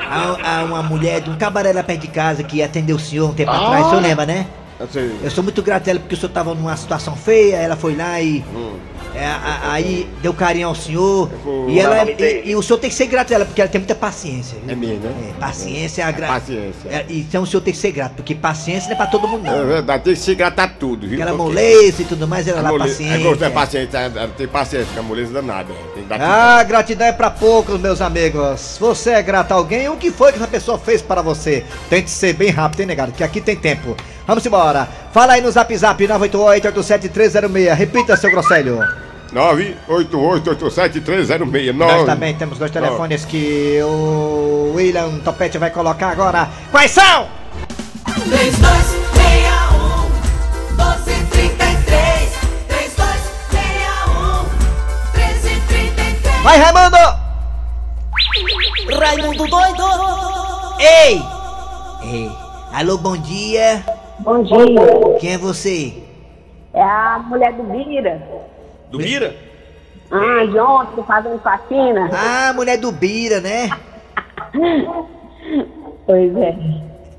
a, 0.08 0.60
a 0.60 0.64
uma 0.64 0.82
mulher 0.84 1.22
de 1.22 1.30
um 1.30 1.36
cabaré 1.36 1.72
lá 1.72 1.82
perto 1.82 2.02
de 2.02 2.08
casa 2.08 2.44
que 2.44 2.62
atendeu 2.62 2.94
o 2.94 3.00
senhor 3.00 3.30
um 3.30 3.34
tempo 3.34 3.50
atrás, 3.50 3.86
o 3.86 3.90
senhor 3.90 4.02
lembra, 4.02 4.24
né? 4.24 4.46
Assim, 4.80 5.18
Eu 5.24 5.30
sou 5.30 5.42
muito 5.42 5.60
grato 5.62 5.88
a 5.88 5.90
ela 5.90 5.98
porque 6.00 6.14
o 6.14 6.18
senhor 6.18 6.30
tava 6.32 6.54
numa 6.54 6.76
situação 6.76 7.16
feia, 7.16 7.56
ela 7.56 7.74
foi 7.76 7.96
lá 7.96 8.20
e. 8.20 8.44
Hum. 8.54 8.76
é, 9.14 9.24
a- 9.26 9.72
aí 9.72 10.08
deu 10.22 10.32
carinho 10.32 10.68
ao 10.68 10.74
senhor. 10.74 11.28
vou- 11.44 11.68
E, 11.68 11.80
ela, 11.80 11.96
Dá 11.96 12.04
nome 12.04 12.16
e, 12.20 12.50
e 12.50 12.54
o 12.54 12.62
senhor 12.62 12.78
tem 12.78 12.88
que 12.88 12.94
ser 12.94 13.06
grato 13.06 13.32
a 13.32 13.34
ela, 13.34 13.44
porque 13.44 13.60
ela 13.60 13.68
tem 13.70 13.80
muita 13.80 13.94
paciência. 13.96 14.56
viu? 14.62 14.70
É 14.70 14.76
mesmo, 14.76 15.00
né? 15.00 15.32
É, 15.36 15.40
paciência 15.40 16.02
é 16.02 16.04
a 16.04 16.10
gra... 16.12 16.28
paciência. 16.28 16.88
É, 16.90 17.04
então 17.08 17.42
o 17.42 17.46
senhor 17.46 17.60
tem 17.62 17.72
que 17.72 17.78
ser 17.80 17.90
grato, 17.90 18.14
porque 18.14 18.34
paciência 18.36 18.86
não 18.88 18.94
é 18.94 18.96
pra 18.96 19.06
todo 19.08 19.26
mundo, 19.26 19.46
é 19.46 19.50
não. 19.50 19.66
verdade, 19.66 20.04
tem 20.04 20.14
que 20.14 20.20
se 20.20 20.34
gratar 20.36 20.76
tudo, 20.78 21.08
viu? 21.08 21.14
Aquela 21.20 21.36
Porque 21.36 21.52
moleza 21.54 22.02
e 22.02 22.04
tudo 22.04 22.28
mais, 22.28 22.46
ela 22.46 22.60
a 22.60 22.62
lá 22.62 22.68
mole- 22.70 22.84
paciência. 22.88 23.14
É 23.14 23.18
gosto 23.18 23.44
é 23.44 23.50
paciência, 23.50 23.98
é- 23.98 24.24
é- 24.24 24.28
tem 24.36 24.46
paciência, 24.46 24.86
porque 24.86 25.00
a 25.00 25.02
moleza 25.02 25.32
danada. 25.32 25.72
Dar 26.08 26.20
Ah, 26.20 26.62
gratidão 26.64 27.06
é 27.06 27.12
pra 27.12 27.30
poucos, 27.30 27.78
meus 27.78 28.00
amigos. 28.00 28.76
Você 28.80 29.10
é 29.10 29.22
grato 29.22 29.52
a 29.52 29.56
alguém? 29.56 29.88
O 29.88 29.96
que 29.96 30.10
foi 30.10 30.32
que 30.32 30.38
essa 30.38 30.48
pessoa 30.48 30.78
fez 30.78 31.02
para 31.02 31.20
você? 31.20 31.64
Tente 31.90 32.10
ser 32.10 32.32
bem 32.32 32.50
rápido, 32.50 32.80
hein, 32.80 32.86
negado? 32.86 33.12
Que 33.12 33.22
aqui 33.22 33.40
tem 33.40 33.54
tempo. 33.54 33.94
Vamos 34.26 34.44
embora. 34.46 34.88
Fala 35.12 35.34
aí 35.34 35.42
no 35.42 35.50
zap 35.50 35.76
zap 35.76 36.02
988-87306. 36.06 37.74
Repita, 37.74 38.16
seu 38.16 38.30
Grosselho. 38.30 38.80
988-87306. 39.34 41.72
Nós 41.74 42.06
também 42.06 42.34
temos 42.34 42.58
dois 42.58 42.70
telefones 42.70 43.26
que 43.26 43.78
o 43.82 44.72
William 44.74 45.18
Topete 45.18 45.58
vai 45.58 45.70
colocar 45.70 46.08
agora. 46.08 46.48
Quais 46.70 46.90
são? 46.90 47.26
3261 48.06 49.07
Vai, 56.42 56.58
Raimundo! 56.58 56.96
Raimundo 58.98 59.46
doido! 59.46 59.84
Ei! 60.78 61.20
Ei! 62.02 62.30
Alô, 62.72 62.96
bom 62.96 63.16
dia. 63.16 63.84
Bom 64.20 64.42
dia. 64.42 65.18
Quem 65.20 65.34
é 65.34 65.38
você? 65.38 65.92
É 66.72 66.82
a 66.82 67.18
mulher 67.26 67.52
do 67.54 67.64
Bira. 67.64 68.22
Do 68.90 68.98
Mira? 68.98 69.34
Ah, 70.10 70.44
de 70.46 70.58
ontem, 70.58 71.04
fazendo 71.04 71.38
faxina. 71.40 72.08
Ah, 72.12 72.52
mulher 72.54 72.78
do 72.78 72.92
Bira, 72.92 73.40
né? 73.40 73.70
Pois 76.06 76.34
é. 76.36 76.56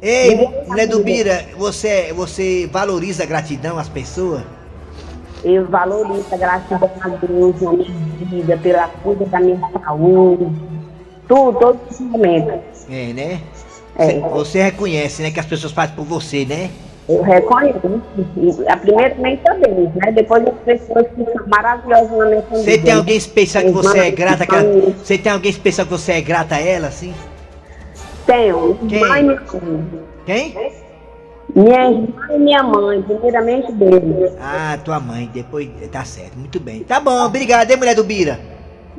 Ei, 0.02 0.48
mulher 0.68 0.88
do 0.88 1.04
Bira, 1.04 1.46
você, 1.56 2.12
você 2.14 2.68
valoriza 2.72 3.22
a 3.22 3.26
gratidão 3.28 3.78
às 3.78 3.88
pessoas? 3.88 4.42
Eu 5.44 5.66
valorizo 5.68 6.26
a 6.32 6.38
gratidão 6.38 6.90
a 7.02 7.08
Deus 7.10 7.62
na 7.62 7.72
minha 7.74 7.92
vida, 8.26 8.58
pela 8.58 8.88
cura 9.02 9.26
da 9.26 9.40
minha 9.40 9.60
saúde. 9.84 10.48
Tudo, 11.28 11.60
todos 11.60 11.82
os 11.92 12.00
momentos. 12.02 12.86
É, 12.90 13.14
né? 13.14 13.40
É. 13.98 14.06
Cê- 14.06 14.20
Você 14.20 14.62
reconhece, 14.64 15.22
né, 15.22 15.32
que 15.32 15.40
as 15.40 15.46
pessoas 15.46 15.72
fazem 15.72 15.96
por 15.96 16.04
você, 16.06 16.44
né? 16.46 16.70
Eu 17.08 17.24
reconheço. 17.24 17.80
A 18.68 18.78
primeiramente 18.78 19.42
também, 19.44 19.92
né? 19.96 20.12
Depois 20.12 20.46
as 20.46 20.54
pessoas 20.66 21.08
que 21.16 21.24
são 21.24 21.48
maravilhosas 21.48 22.12
na 22.12 22.26
minha. 22.26 22.44
Você 22.52 22.78
tem 22.78 22.94
alguém 22.94 23.18
especial 23.18 23.64
que 23.64 23.72
você 23.72 24.00
é 24.00 24.12
grata? 24.12 24.46
que- 24.46 24.56
irmãos. 24.56 24.96
Você 25.04 25.18
tem 25.18 25.32
alguém 25.32 25.50
especial 25.52 25.88
que 25.88 25.92
você 25.94 26.12
é 26.14 26.22
grata 26.22 26.56
a 26.56 26.60
ela, 26.62 26.88
assim? 26.88 27.14
Tenho. 28.28 28.78
Quem? 28.88 29.40
Quem? 30.26 30.56
Minha 31.56 31.90
irmã 31.90 32.08
e 32.36 32.38
minha 32.38 32.64
mãe, 32.64 33.02
primeiramente 33.02 33.72
Deus. 33.72 34.34
Ah, 34.40 34.78
tua 34.84 35.00
mãe, 35.00 35.30
depois 35.34 35.70
tá 35.92 36.04
certo, 36.06 36.38
muito 36.38 36.60
bem. 36.60 36.84
Tá 36.84 37.00
bom, 37.00 37.26
obrigado, 37.26 37.70
hein, 37.72 37.78
mulher 37.78 37.96
do 37.96 38.04
Bira. 38.04 38.40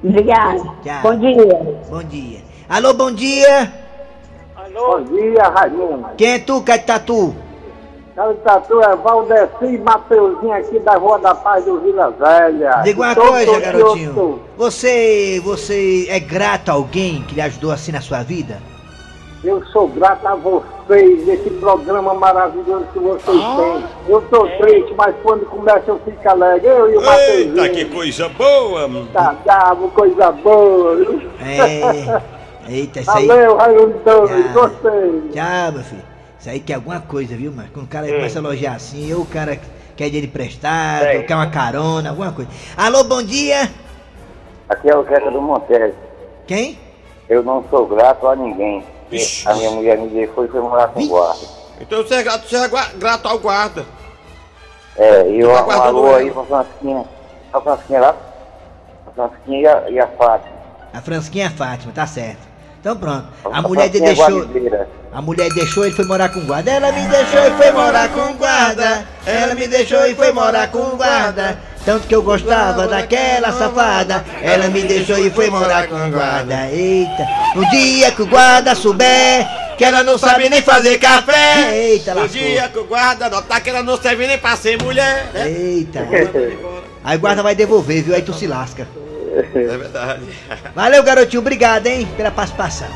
Obrigada. 0.03 0.59
Tchau. 0.83 1.03
Bom 1.03 1.17
dia. 1.19 1.79
Bom 1.89 2.03
dia. 2.03 2.39
Alô, 2.69 2.93
bom 2.95 3.13
dia. 3.13 3.73
Bom 4.75 5.03
dia, 5.03 5.43
Raimundo. 5.49 6.07
Quem 6.17 6.33
é 6.35 6.39
tu, 6.39 6.63
Catatu? 6.63 7.35
Cara, 8.15 8.35
Tatu 8.35 8.81
é 8.83 8.97
Valdeci 8.97 9.79
Mateuzinho 9.79 10.53
aqui 10.53 10.79
da 10.81 10.95
Rua 10.97 11.19
da 11.19 11.35
Paz 11.35 11.65
do 11.65 11.81
Vila 11.81 12.11
Velha. 12.11 12.83
Diga 12.85 13.01
uma 13.01 13.15
coisa, 13.15 13.53
tô- 13.55 13.61
garotinho. 13.61 14.15
tô. 14.15 14.39
Você, 14.57 15.41
você 15.43 16.07
é 16.09 16.21
grato 16.21 16.69
a 16.69 16.73
alguém 16.75 17.23
que 17.23 17.35
lhe 17.35 17.41
ajudou 17.41 17.73
assim 17.73 17.93
na 17.93 18.01
sua 18.01 18.23
vida? 18.23 18.59
Eu 19.43 19.65
sou 19.67 19.89
grato 19.89 20.27
a 20.27 20.35
vocês, 20.35 21.27
esse 21.27 21.49
programa 21.51 22.13
maravilhoso 22.13 22.85
que 22.93 22.99
vocês 22.99 23.41
Ah. 23.43 23.57
têm. 23.57 23.85
Eu 24.15 24.21
tô 24.29 24.47
triste, 24.59 24.93
mas 24.95 25.15
quando 25.23 25.47
começa 25.47 25.85
eu 25.87 25.99
fico 26.01 26.29
alegre. 26.29 26.69
Eu 26.69 26.91
e 26.93 26.97
o 26.99 27.11
Eita, 27.11 27.69
que 27.71 27.85
coisa 27.87 28.29
boa! 28.29 28.87
Tá 29.15 29.35
bravo, 29.43 29.89
coisa 29.93 30.31
boa. 30.31 30.97
viu? 30.97 31.23
É. 31.41 32.21
Eita, 32.69 33.01
isso 33.01 33.11
aí. 33.11 33.27
Valeu, 33.27 33.57
Raimundo. 33.57 33.95
Tchau. 34.05 34.29
Gostei. 34.53 35.23
Tchau, 35.33 35.73
meu 35.73 35.83
filho. 35.85 36.03
Isso 36.39 36.51
aí 36.51 36.61
que 36.61 36.73
é 36.73 36.77
alguma 36.77 37.01
coisa, 37.01 37.35
viu, 37.35 37.51
mano? 37.53 37.69
Quando 37.73 37.87
o 37.87 37.89
cara 37.89 38.07
Hum. 38.07 38.11
começa 38.13 38.39
a 38.39 38.43
elogiar 38.43 38.75
assim, 38.75 39.13
ou 39.15 39.23
o 39.23 39.27
cara 39.27 39.59
quer 39.97 40.07
dinheiro 40.07 40.27
emprestado, 40.27 41.17
ou 41.17 41.23
quer 41.25 41.35
uma 41.35 41.51
carona, 41.51 42.11
alguma 42.11 42.33
coisa. 42.33 42.51
Alô, 42.77 43.05
bom 43.05 43.23
dia. 43.23 43.71
Aqui 44.69 44.91
é 44.91 44.97
o 44.97 45.03
Zeca 45.05 45.31
do 45.31 45.41
Montes. 45.41 45.95
Quem? 46.47 46.79
Eu 47.29 47.43
não 47.43 47.65
sou 47.71 47.87
grato 47.87 48.27
a 48.29 48.37
ninguém. 48.37 48.85
Ixi. 49.11 49.49
A 49.49 49.55
minha 49.55 49.71
mulher 49.71 49.99
me 49.99 50.09
deixou 50.09 50.45
e 50.45 50.49
foi 50.49 50.61
morar 50.61 50.89
com 50.89 51.01
o 51.03 51.07
guarda. 51.09 51.47
Então 51.81 52.03
você 52.03 52.15
é 52.15 52.23
grato, 52.23 52.49
você 52.49 52.57
é 52.57 52.69
grato 52.97 53.27
ao 53.29 53.39
guarda. 53.39 53.85
É, 54.97 55.29
e 55.31 55.41
eu 55.41 55.49
Tá 55.53 55.63
um 55.63 55.65
guardando 55.65 55.87
alô 55.99 56.15
aí 56.15 56.31
pra 56.31 56.45
Fransquinha. 56.45 57.05
A 57.53 57.61
Fransquinha 57.61 58.01
lá. 58.01 58.17
A 59.07 59.11
Fransquinha 59.13 59.59
e 59.61 59.67
a, 59.67 59.91
e 59.91 59.99
a 60.01 60.07
Fátima. 60.09 60.61
A 60.93 61.01
Fransquinha 61.01 61.45
é 61.45 61.47
a 61.49 61.51
Fátima, 61.51 61.93
tá 61.93 62.07
certo. 62.07 62.51
Então 62.81 62.97
pronto. 62.97 63.27
A 63.45 63.59
A 63.59 63.63
mulher 63.63 63.89
dele 63.89 64.05
Fransquinha 64.15 64.27
deixou. 64.29 64.41
guardeira. 64.53 64.89
A 65.13 65.23
mulher 65.23 65.49
deixou 65.55 65.85
ele 65.85 65.95
foi 65.95 66.05
morar 66.05 66.29
com 66.33 66.41
o 66.41 66.45
guarda. 66.45 66.71
Ela 66.71 66.93
me 66.93 67.09
deixou 67.09 67.41
e 67.47 67.51
foi 67.53 67.71
morar 67.73 68.09
com 68.13 68.21
o 68.21 68.35
guarda. 68.35 69.07
Ela 69.27 69.55
me 69.55 69.67
deixou 69.69 70.07
e 70.07 70.15
foi 70.15 70.33
morar 70.33 70.71
com 70.71 70.79
o 70.79 70.97
guarda. 70.97 71.59
Tanto 71.85 72.07
que 72.07 72.15
eu 72.15 72.23
gostava 72.23 72.87
daquela 72.87 73.53
safada. 73.53 74.25
Ela 74.43 74.69
me 74.69 74.83
deixou 74.83 75.19
e 75.19 75.31
foi 75.31 75.49
morar 75.51 75.87
com 75.89 75.95
o 75.95 76.11
guarda. 76.11 76.67
Eita. 76.71 77.27
No 77.55 77.69
dia 77.71 78.11
que 78.13 78.23
o 78.23 78.27
guarda 78.27 78.75
souber 78.75 79.47
que 79.79 79.85
ela 79.85 80.03
não 80.03 80.19
sabe 80.19 80.51
nem 80.51 80.61
fazer 80.61 80.99
café. 80.99 81.75
Eita, 81.75 82.13
No 82.15 82.21
lascou. 82.21 82.39
dia 82.41 82.69
que 82.69 82.79
o 82.79 82.85
guarda 82.85 83.31
notar 83.31 83.63
que 83.63 83.71
ela 83.71 83.83
não 83.83 83.97
serve 83.97 84.27
nem 84.27 84.37
pra 84.37 84.55
ser 84.57 84.81
mulher, 84.83 85.31
né? 85.33 85.49
Eita. 85.51 86.07
Aí 87.03 87.17
o 87.17 87.21
guarda 87.21 87.43
vai 87.43 87.55
devolver, 87.55 88.03
viu? 88.03 88.15
Aí 88.15 88.21
tu 88.23 88.35
se 88.35 88.47
lasca. 88.47 88.87
É 89.55 89.77
verdade. 89.79 90.21
Valeu, 90.75 91.03
garotinho. 91.03 91.41
Obrigado, 91.41 91.87
hein, 91.87 92.07
pela 92.17 92.31
participação. 92.31 92.89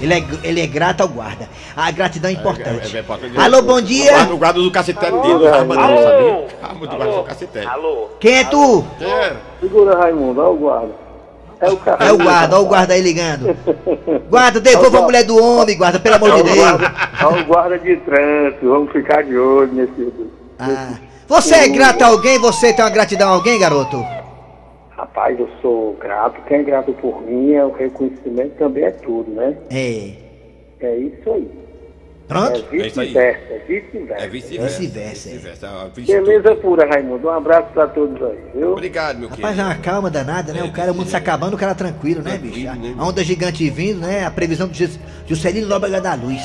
Ele 0.00 0.12
é, 0.14 0.24
ele 0.42 0.60
é 0.60 0.66
grato 0.66 1.00
ao 1.00 1.08
guarda. 1.08 1.48
A 1.76 1.90
gratidão 1.90 2.30
é 2.30 2.34
importante. 2.34 2.94
É, 2.94 2.96
é, 2.96 3.00
é 3.00 3.02
importante. 3.02 3.38
Alô, 3.38 3.62
bom 3.62 3.80
dia. 3.80 4.12
O 4.30 4.36
guarda, 4.36 4.60
do 4.60 4.70
cacetério 4.70 5.20
dele, 5.22 5.46
arma 5.48 5.76
dele, 5.76 6.02
sabia? 6.02 6.46
A 6.62 6.66
arma 6.68 6.86
do 6.86 6.96
guarda 6.96 7.16
do 7.16 7.22
cacetério. 7.22 7.68
Alô? 7.70 8.08
Quem 8.20 8.34
é 8.34 8.44
tu? 8.44 8.84
Quem 8.98 9.10
era? 9.10 9.36
Segura, 9.60 9.98
Raimundo, 9.98 10.40
olha 10.40 10.50
o 10.50 10.56
guarda. 10.56 11.06
É 11.58 11.70
o 11.70 11.76
cara. 11.78 12.04
É 12.04 12.12
o 12.12 12.18
guarda, 12.18 12.56
olha 12.56 12.64
o 12.64 12.68
guarda 12.68 12.92
aí 12.94 13.00
ligando. 13.00 13.56
Guarda, 14.28 14.60
devolva 14.60 14.98
a 14.98 15.02
mulher 15.02 15.24
do 15.24 15.42
homem, 15.42 15.76
guarda, 15.78 15.98
pelo 15.98 16.16
amor 16.16 16.30
É 16.30 16.34
de 16.36 16.42
Deus. 16.42 16.56
guarda, 16.58 16.94
é 17.18 17.26
o 17.26 17.44
guarda 17.46 17.78
de 17.78 17.96
trânsito, 17.96 18.68
vamos 18.68 18.92
ficar 18.92 19.22
de 19.24 19.38
olho 19.38 19.72
nesse. 19.72 20.12
Ah. 20.58 20.94
Você 21.28 21.54
é 21.54 21.68
grato 21.68 22.02
a 22.02 22.08
alguém? 22.08 22.38
Você 22.38 22.72
tem 22.74 22.84
uma 22.84 22.90
gratidão 22.90 23.30
a 23.30 23.32
alguém, 23.32 23.58
garoto? 23.58 24.04
Rapaz, 25.16 25.40
eu 25.40 25.48
sou 25.62 25.94
grato, 25.94 26.42
quem 26.42 26.58
é 26.58 26.62
grato 26.62 26.92
por 26.92 27.22
mim, 27.22 27.54
é 27.54 27.64
o 27.64 27.72
reconhecimento 27.72 28.54
também 28.58 28.84
é 28.84 28.90
tudo, 28.90 29.30
né? 29.30 29.56
É. 29.70 30.10
É 30.78 30.96
isso 30.98 31.32
aí. 31.32 31.50
Pronto? 32.28 32.66
É 32.70 32.76
vice-versa, 32.76 33.54
é 33.54 33.58
vice-versa. 33.66 34.24
É 34.24 34.28
vice-versa. 34.28 34.78
Vice-versa. 34.78 35.28
Vice-versa. 35.30 35.68
Ah, 35.68 35.88
vice 35.94 36.12
Beleza 36.12 36.54
pura, 36.56 36.86
Raimundo. 36.86 37.28
Um 37.28 37.30
abraço 37.30 37.68
pra 37.72 37.86
todos 37.86 38.22
aí, 38.22 38.38
viu? 38.54 38.72
Obrigado, 38.72 39.18
meu 39.18 39.30
Rapaz, 39.30 39.58
é 39.58 39.62
uma 39.62 39.74
calma 39.76 40.10
danada, 40.10 40.52
né? 40.52 40.62
O 40.62 40.72
cara, 40.72 40.92
o 40.92 40.94
mundo 40.94 41.08
se 41.08 41.16
acabando, 41.16 41.54
o 41.54 41.58
cara 41.58 41.74
tranquilo, 41.74 42.20
né, 42.20 42.36
bicho? 42.36 42.68
A 42.68 43.06
onda 43.06 43.24
gigante 43.24 43.70
vindo, 43.70 44.00
né? 44.00 44.26
A 44.26 44.30
previsão 44.30 44.68
de 44.68 44.86
Juscelino 45.26 45.66
Nóbrega 45.66 45.98
da 45.98 46.12
Luz. 46.12 46.42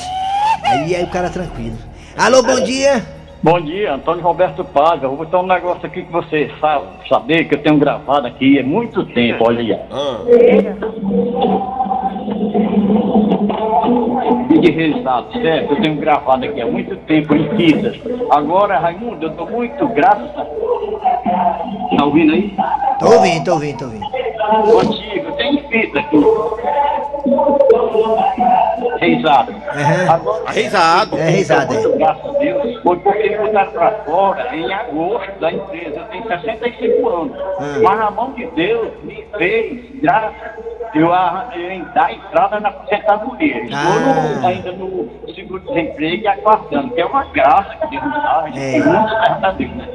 Aí, 0.64 0.96
aí 0.96 1.04
o 1.04 1.10
cara 1.10 1.28
tranquilo. 1.28 1.76
Alô, 2.16 2.42
bom 2.42 2.60
dia. 2.60 3.04
Bom 3.44 3.60
dia, 3.60 3.94
Antônio 3.94 4.22
Roberto 4.22 4.64
Paz. 4.64 5.02
Eu 5.02 5.08
vou 5.08 5.18
botar 5.18 5.40
um 5.40 5.46
negócio 5.46 5.84
aqui 5.84 6.02
que 6.02 6.12
você 6.12 6.48
sabe, 6.60 6.86
saber 7.08 7.44
que 7.46 7.56
eu 7.56 7.58
tenho 7.60 7.76
gravado 7.76 8.24
aqui 8.24 8.60
há 8.60 8.62
muito 8.62 9.04
tempo, 9.06 9.44
olha 9.44 9.58
aí. 9.58 9.76
Vídeo 14.48 14.74
resultado, 14.76 15.32
certo? 15.42 15.74
Eu 15.74 15.82
tenho 15.82 15.96
gravado 15.96 16.44
aqui 16.44 16.60
há 16.60 16.66
muito 16.66 16.94
tempo 16.98 17.34
em 17.34 17.48
fitas. 17.56 18.00
Agora, 18.30 18.78
Raimundo, 18.78 19.26
eu 19.26 19.34
tô 19.34 19.44
muito 19.46 19.88
grato. 19.88 20.22
Tá 21.96 22.04
ouvindo 22.04 22.32
aí? 22.32 22.54
Tô 22.98 23.06
ouvindo, 23.12 23.44
tô 23.44 23.52
ouvindo, 23.52 23.78
tô 23.78 23.84
ouvindo. 23.86 24.06
Contigo, 24.72 25.32
tem 25.32 25.58
fita 25.68 26.00
aqui. 26.00 26.16
Reisado. 29.00 29.52
Agora, 30.08 30.50
Reisado. 30.50 31.18
É 31.18 31.30
risada, 31.30 31.74
é. 31.74 31.96
Graças 31.98 32.24
a 32.24 32.38
Deus, 32.38 32.82
foi 32.82 32.96
porque 32.98 33.30
me 33.30 33.36
botaram 33.38 33.72
pra 33.72 33.90
fora 34.04 34.56
em 34.56 34.72
agosto 34.72 35.40
da 35.40 35.52
empresa. 35.52 35.96
Eu 36.00 36.04
tenho 36.06 36.24
65 36.28 37.08
anos. 37.08 37.36
Ah. 37.58 37.78
Mas 37.82 38.00
a 38.00 38.10
mão 38.10 38.32
de 38.32 38.46
Deus 38.48 38.90
me 39.04 39.24
fez, 39.38 39.80
graças 40.00 40.32
eu 40.94 41.10
arranjei 41.12 41.82
dar 41.94 42.12
entrada 42.12 42.60
na 42.60 42.68
aposentadoria. 42.68 43.62
Estou 43.64 44.40
no- 44.40 44.46
ainda 44.46 44.72
no 44.72 45.08
seguro-desemprego 45.34 46.22
e 46.22 46.28
aguardando, 46.28 46.90
que 46.94 47.00
é 47.00 47.06
uma 47.06 47.24
graça 47.24 47.74
que 47.76 47.86
Deus 47.88 48.02
dá. 48.12 48.44
É. 48.54 48.76
É. 48.76 48.82
Muito 48.82 48.84
graças 49.08 49.44
a 49.44 49.50
Deus. 49.52 49.70
né? 49.74 49.88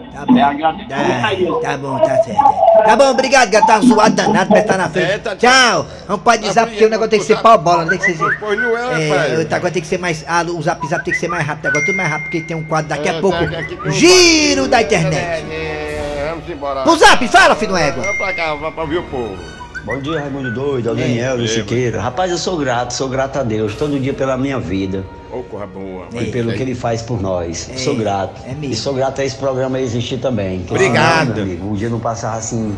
É 0.90 1.24
a 1.24 1.34
ele. 1.34 1.52
Tá, 1.52 1.60
tá 1.72 1.78
bom, 1.78 2.00
tá 2.00 2.24
certo. 2.24 2.84
Tá 2.86 2.96
bom, 2.96 3.10
obrigado, 3.12 3.50
gato. 3.50 3.68
Tá 3.68 3.80
zoado 3.82 4.16
danado, 4.16 4.50
mas 4.52 4.66
tá 4.66 4.78
na 4.78 4.90
frente. 4.90 5.22
Tchau. 5.38 5.86
Não 6.08 6.18
pode 6.20 6.44
dizer 6.44 6.66
porque 6.66 6.86
o 6.86 6.90
negócio 6.90 7.10
tem 7.12 7.20
que 7.20 7.26
ser 7.26 7.38
pau 7.42 7.58
bola, 7.58 7.84
não 7.84 7.90
tem 7.90 8.00
que 8.00 8.14
ser. 8.14 8.40
Pois 8.40 8.60
não 8.60 8.78
é, 8.78 9.08
É, 9.10 9.10
pai. 9.10 9.36
o- 9.46 9.56
agora 9.56 9.72
tem 9.72 9.82
que 9.82 9.88
ser 9.88 9.98
mais. 10.00 10.24
Ah, 10.28 10.44
o 10.44 10.62
zap 10.62 10.88
zap 10.88 11.04
tem 11.04 11.14
que 11.14 11.20
ser 11.20 11.28
mais 11.28 11.46
rápido. 11.46 11.68
Agora 11.68 11.86
tudo 11.86 11.96
mais 11.98 12.10
rápido, 12.10 12.24
porque 12.26 12.42
tem 12.42 12.58
um 12.58 12.64
quadro 12.64 12.90
daqui 12.90 13.10
a 13.10 13.14
É, 13.14 13.22
pouco. 13.22 13.38
tá, 13.38 13.58
um 13.86 13.92
Giro 13.92 14.68
da 14.68 14.82
internet. 14.82 15.46
É, 15.52 16.30
vamos 16.32 16.50
embora. 16.50 16.90
O 16.90 16.96
zap, 16.98 17.28
fala, 17.28 17.56
filho 17.56 17.72
do 17.72 17.78
égua. 17.78 18.04
Vamos 18.04 18.18
pra 18.18 18.34
cá, 18.34 18.54
vamos 18.56 18.74
pra 18.74 18.84
ouvir 18.84 18.98
o 18.98 19.04
povo. 19.04 19.57
Bom 19.88 20.02
dia, 20.02 20.20
Raimundo 20.20 20.52
Doido, 20.52 20.90
é 20.90 20.92
o 20.92 20.96
Daniel 20.96 21.38
do 21.38 21.48
Siqueira. 21.48 22.02
Rapaz, 22.02 22.30
eu 22.30 22.38
sou 22.38 22.58
grato, 22.58 22.92
sou 22.94 23.08
grato 23.08 23.40
a 23.40 23.44
Deus, 23.44 23.74
todo 23.76 23.98
dia 23.98 24.14
pela 24.14 24.36
minha 24.38 24.60
vida. 24.60 25.06
Ô, 25.32 25.44
corra 25.44 25.66
boa. 25.66 26.08
E 26.14 26.26
pelo 26.26 26.52
que 26.52 26.62
ele 26.62 26.76
faz 26.76 27.02
por 27.02 27.22
nós. 27.22 27.70
É, 27.74 27.78
sou 27.78 27.96
grato. 27.96 28.42
é 28.46 28.50
mesmo. 28.50 28.66
e 28.66 28.76
sou 28.76 28.94
grato 28.94 29.22
a 29.22 29.24
esse 29.26 29.38
programa 29.38 29.80
existir 29.80 30.18
também. 30.20 30.60
que 30.64 30.74
Obrigado. 30.74 31.20
senão, 31.28 31.36
meu 31.36 31.44
amigo, 31.46 31.72
o 31.74 31.78
dia 31.78 31.88
não 31.90 32.02
passava 32.02 32.36
assim 32.36 32.76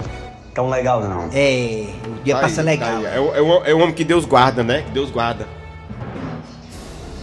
tão 0.54 0.70
legal, 0.70 1.02
não. 1.02 1.30
É, 1.34 1.86
o 2.06 2.24
dia 2.24 2.36
Tá 2.36 2.42
passa 2.42 2.62
aí, 2.62 2.66
legal. 2.68 3.02
tá. 3.02 3.10
É, 3.10 3.20
o- 3.20 3.36
é, 3.36 3.42
o- 3.42 3.66
é 3.66 3.74
o 3.74 3.80
homem 3.80 3.94
que 3.96 4.04
Deus 4.04 4.26
guarda, 4.26 4.64
né? 4.64 4.84
Que 4.84 4.92
Deus 4.92 5.10
guarda. 5.10 5.48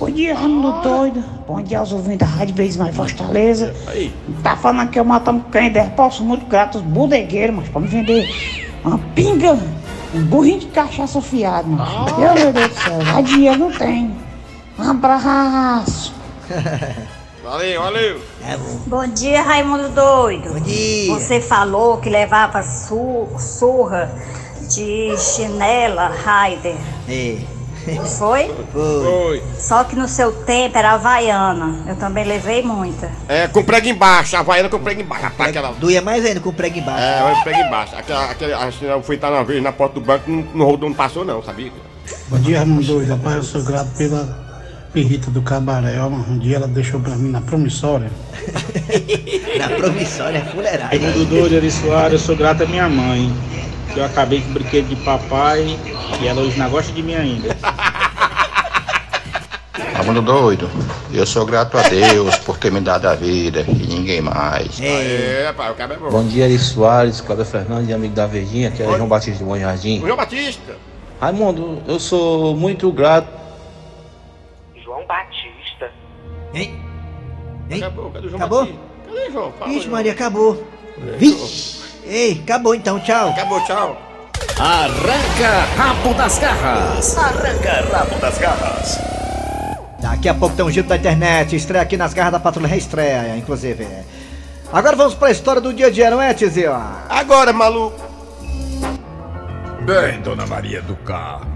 Bom 0.00 0.10
dia, 0.10 0.34
Raimundo 0.34 0.82
Doido. 0.82 1.24
Bom 1.46 1.62
dia 1.62 1.78
aos 1.78 1.92
ouvintes 1.92 2.18
da 2.18 2.26
Rádio 2.26 2.56
Vez 2.56 2.76
Mais 2.76 2.94
Fortaleza. 2.94 3.72
Aí. 3.86 4.12
Tá 4.42 4.56
falando 4.56 4.90
que 4.90 4.98
eu 4.98 5.04
matamos 5.04 5.44
cães 5.52 5.72
de 5.72 5.80
posso 5.90 6.24
muito 6.24 6.44
grato, 6.46 6.78
os 6.78 6.82
bodegueiros, 6.82 7.54
mas 7.54 7.68
pra 7.68 7.80
me 7.80 7.86
vender 7.86 8.28
uma 8.86 8.98
pinga, 9.14 9.58
um 10.14 10.22
burrinho 10.24 10.60
de 10.60 10.66
cachaça 10.66 11.20
fiado, 11.20 11.68
mano. 11.68 12.18
Meu 12.18 12.52
Deus 12.52 12.68
do 12.70 12.74
céu, 12.80 12.98
lá 13.12 13.20
dinheiro 13.20 13.58
não 13.58 13.72
tem. 13.72 14.16
Um 14.78 14.90
abraço. 14.90 16.14
Valeu, 17.42 17.80
valeu. 17.80 18.20
Bom 18.88 19.06
dia, 19.06 19.40
Raimundo 19.40 19.88
Doido. 19.90 20.52
Bom 20.52 20.58
dia. 20.58 21.14
Você 21.14 21.40
falou 21.40 21.98
que 21.98 22.10
levava 22.10 22.60
su- 22.64 23.28
surra 23.38 24.10
de 24.68 25.16
chinela 25.16 26.08
Raider. 26.08 26.74
É. 27.08 27.38
Foi? 28.18 28.50
Foi. 28.72 29.42
Só 29.58 29.84
que 29.84 29.94
no 29.94 30.08
seu 30.08 30.32
tempo 30.32 30.76
era 30.76 30.92
havaiana. 30.92 31.84
Eu 31.86 31.96
também 31.96 32.24
levei 32.24 32.62
muita. 32.62 33.10
É, 33.28 33.46
com 33.46 33.62
prego 33.62 33.86
embaixo, 33.88 34.36
a 34.36 34.40
Havaiana 34.40 34.68
com 34.68 34.78
prego 34.78 35.00
embaixo. 35.00 35.24
Rapaz, 35.24 35.50
aquela. 35.50 35.72
Doía 35.72 36.02
mais 36.02 36.24
ainda 36.24 36.40
com 36.40 36.48
o 36.48 36.52
prego 36.52 36.78
embaixo. 36.78 37.02
É, 37.02 37.22
vai 37.22 37.42
prego 37.44 37.60
embaixo. 37.60 37.96
Aquela, 37.96 38.30
aquela, 38.30 38.64
assim, 38.64 38.84
eu 38.86 39.02
fui 39.02 39.14
estar 39.16 39.30
uma 39.30 39.44
vez 39.44 39.62
na 39.62 39.72
porta 39.72 39.94
do 39.94 40.00
banco, 40.00 40.30
não, 40.30 40.44
não 40.54 40.66
rodou, 40.66 40.88
não 40.88 40.96
passou 40.96 41.24
não, 41.24 41.42
sabia? 41.42 41.70
Bom 42.28 42.38
dia, 42.38 42.58
Raimundo 42.58 42.84
Doido. 42.84 43.10
Rapaz, 43.10 43.36
eu 43.36 43.42
sou 43.42 43.62
grato 43.62 43.90
pela 43.96 44.46
perrita 44.92 45.30
do 45.30 45.42
cabaré. 45.42 45.98
ó, 46.00 46.06
Um 46.06 46.38
dia 46.38 46.56
ela 46.56 46.66
deixou 46.68 46.98
pra 47.00 47.14
mim 47.14 47.30
na 47.30 47.40
promissória. 47.40 48.10
Na 49.58 49.68
promissória, 49.68 50.44
fuleiragem. 50.46 50.98
Raimundo 51.00 51.24
Doido, 51.26 51.54
Eri 51.54 51.70
Soares, 51.70 52.12
eu 52.12 52.18
sou 52.18 52.36
grato 52.36 52.62
à 52.62 52.66
minha 52.66 52.88
mãe. 52.88 53.32
Que 53.96 54.00
eu 54.00 54.04
acabei 54.04 54.42
com 54.42 54.50
o 54.50 54.52
brinquedo 54.52 54.88
de 54.88 54.96
papai 54.96 55.64
e 56.20 56.28
ela 56.28 56.42
hoje 56.42 56.58
não 56.58 56.68
gosta 56.68 56.92
de 56.92 57.02
mim 57.02 57.14
ainda. 57.14 57.56
Raimundo 59.94 60.20
doido, 60.20 60.68
eu 61.14 61.24
sou 61.24 61.46
grato 61.46 61.78
a 61.78 61.88
Deus 61.88 62.36
por 62.40 62.58
ter 62.58 62.70
me 62.70 62.82
dado 62.82 63.06
a 63.06 63.14
vida 63.14 63.64
e 63.66 63.86
ninguém 63.86 64.20
mais. 64.20 64.78
É, 64.82 65.50
pai, 65.56 65.70
o 65.70 65.74
cara 65.74 65.94
é 65.94 65.96
bom. 65.96 66.10
Bom 66.10 66.24
dia, 66.26 66.44
Eri 66.44 66.58
Soares, 66.58 67.22
Cláudio 67.22 67.46
Fernandes, 67.46 67.90
amigo 67.90 68.14
da 68.14 68.26
Verdinha, 68.26 68.70
que 68.70 68.82
é 68.82 68.84
João 68.84 69.08
Batista 69.08 69.38
de 69.38 69.44
Bom 69.44 69.58
Jardim. 69.58 70.00
João 70.02 70.16
Batista. 70.18 70.76
Raimundo, 71.18 71.82
eu 71.88 71.98
sou 71.98 72.54
muito 72.54 72.92
grato. 72.92 73.28
João 74.84 75.06
Batista. 75.06 75.90
Hein? 76.52 76.78
Hein? 77.70 77.78
Acabou, 77.78 78.10
cadê 78.10 78.26
o 78.26 78.28
João 78.28 78.42
Acabou? 78.42 78.60
Batista? 78.66 78.80
Cadê 79.06 79.30
João? 79.30 79.52
Fala, 79.52 79.70
Ixi, 79.72 79.80
João. 79.80 79.92
Maria, 79.92 80.12
acabou. 80.12 80.66
Vixe. 81.16 81.75
Ei, 82.06 82.40
acabou 82.42 82.74
então, 82.74 83.00
tchau. 83.00 83.30
Acabou, 83.30 83.60
tchau. 83.64 84.00
Arranca 84.58 85.66
rabo 85.76 86.14
das 86.14 86.38
garras. 86.38 87.16
Arranca 87.18 87.84
rabo 87.92 88.18
das 88.20 88.38
garras. 88.38 88.98
Daqui 90.00 90.28
a 90.28 90.34
pouco 90.34 90.54
tem 90.54 90.64
um 90.64 90.70
giro 90.70 90.86
da 90.86 90.96
internet, 90.96 91.56
estreia 91.56 91.82
aqui 91.82 91.96
nas 91.96 92.14
garras 92.14 92.32
da 92.32 92.40
Patrulha 92.40 92.68
Reestreia, 92.68 93.36
inclusive. 93.36 93.86
Agora 94.72 94.96
vamos 94.96 95.14
pra 95.14 95.30
história 95.30 95.60
do 95.60 95.72
dia 95.72 95.86
a 95.86 95.90
dia, 95.90 96.10
não 96.10 96.20
é, 96.20 96.34
Tizio? 96.34 96.74
Agora, 97.08 97.52
maluco. 97.52 98.00
Bem, 99.84 100.20
dona 100.20 100.46
Maria 100.46 100.82
do 100.82 100.96
Carmo, 100.96 101.55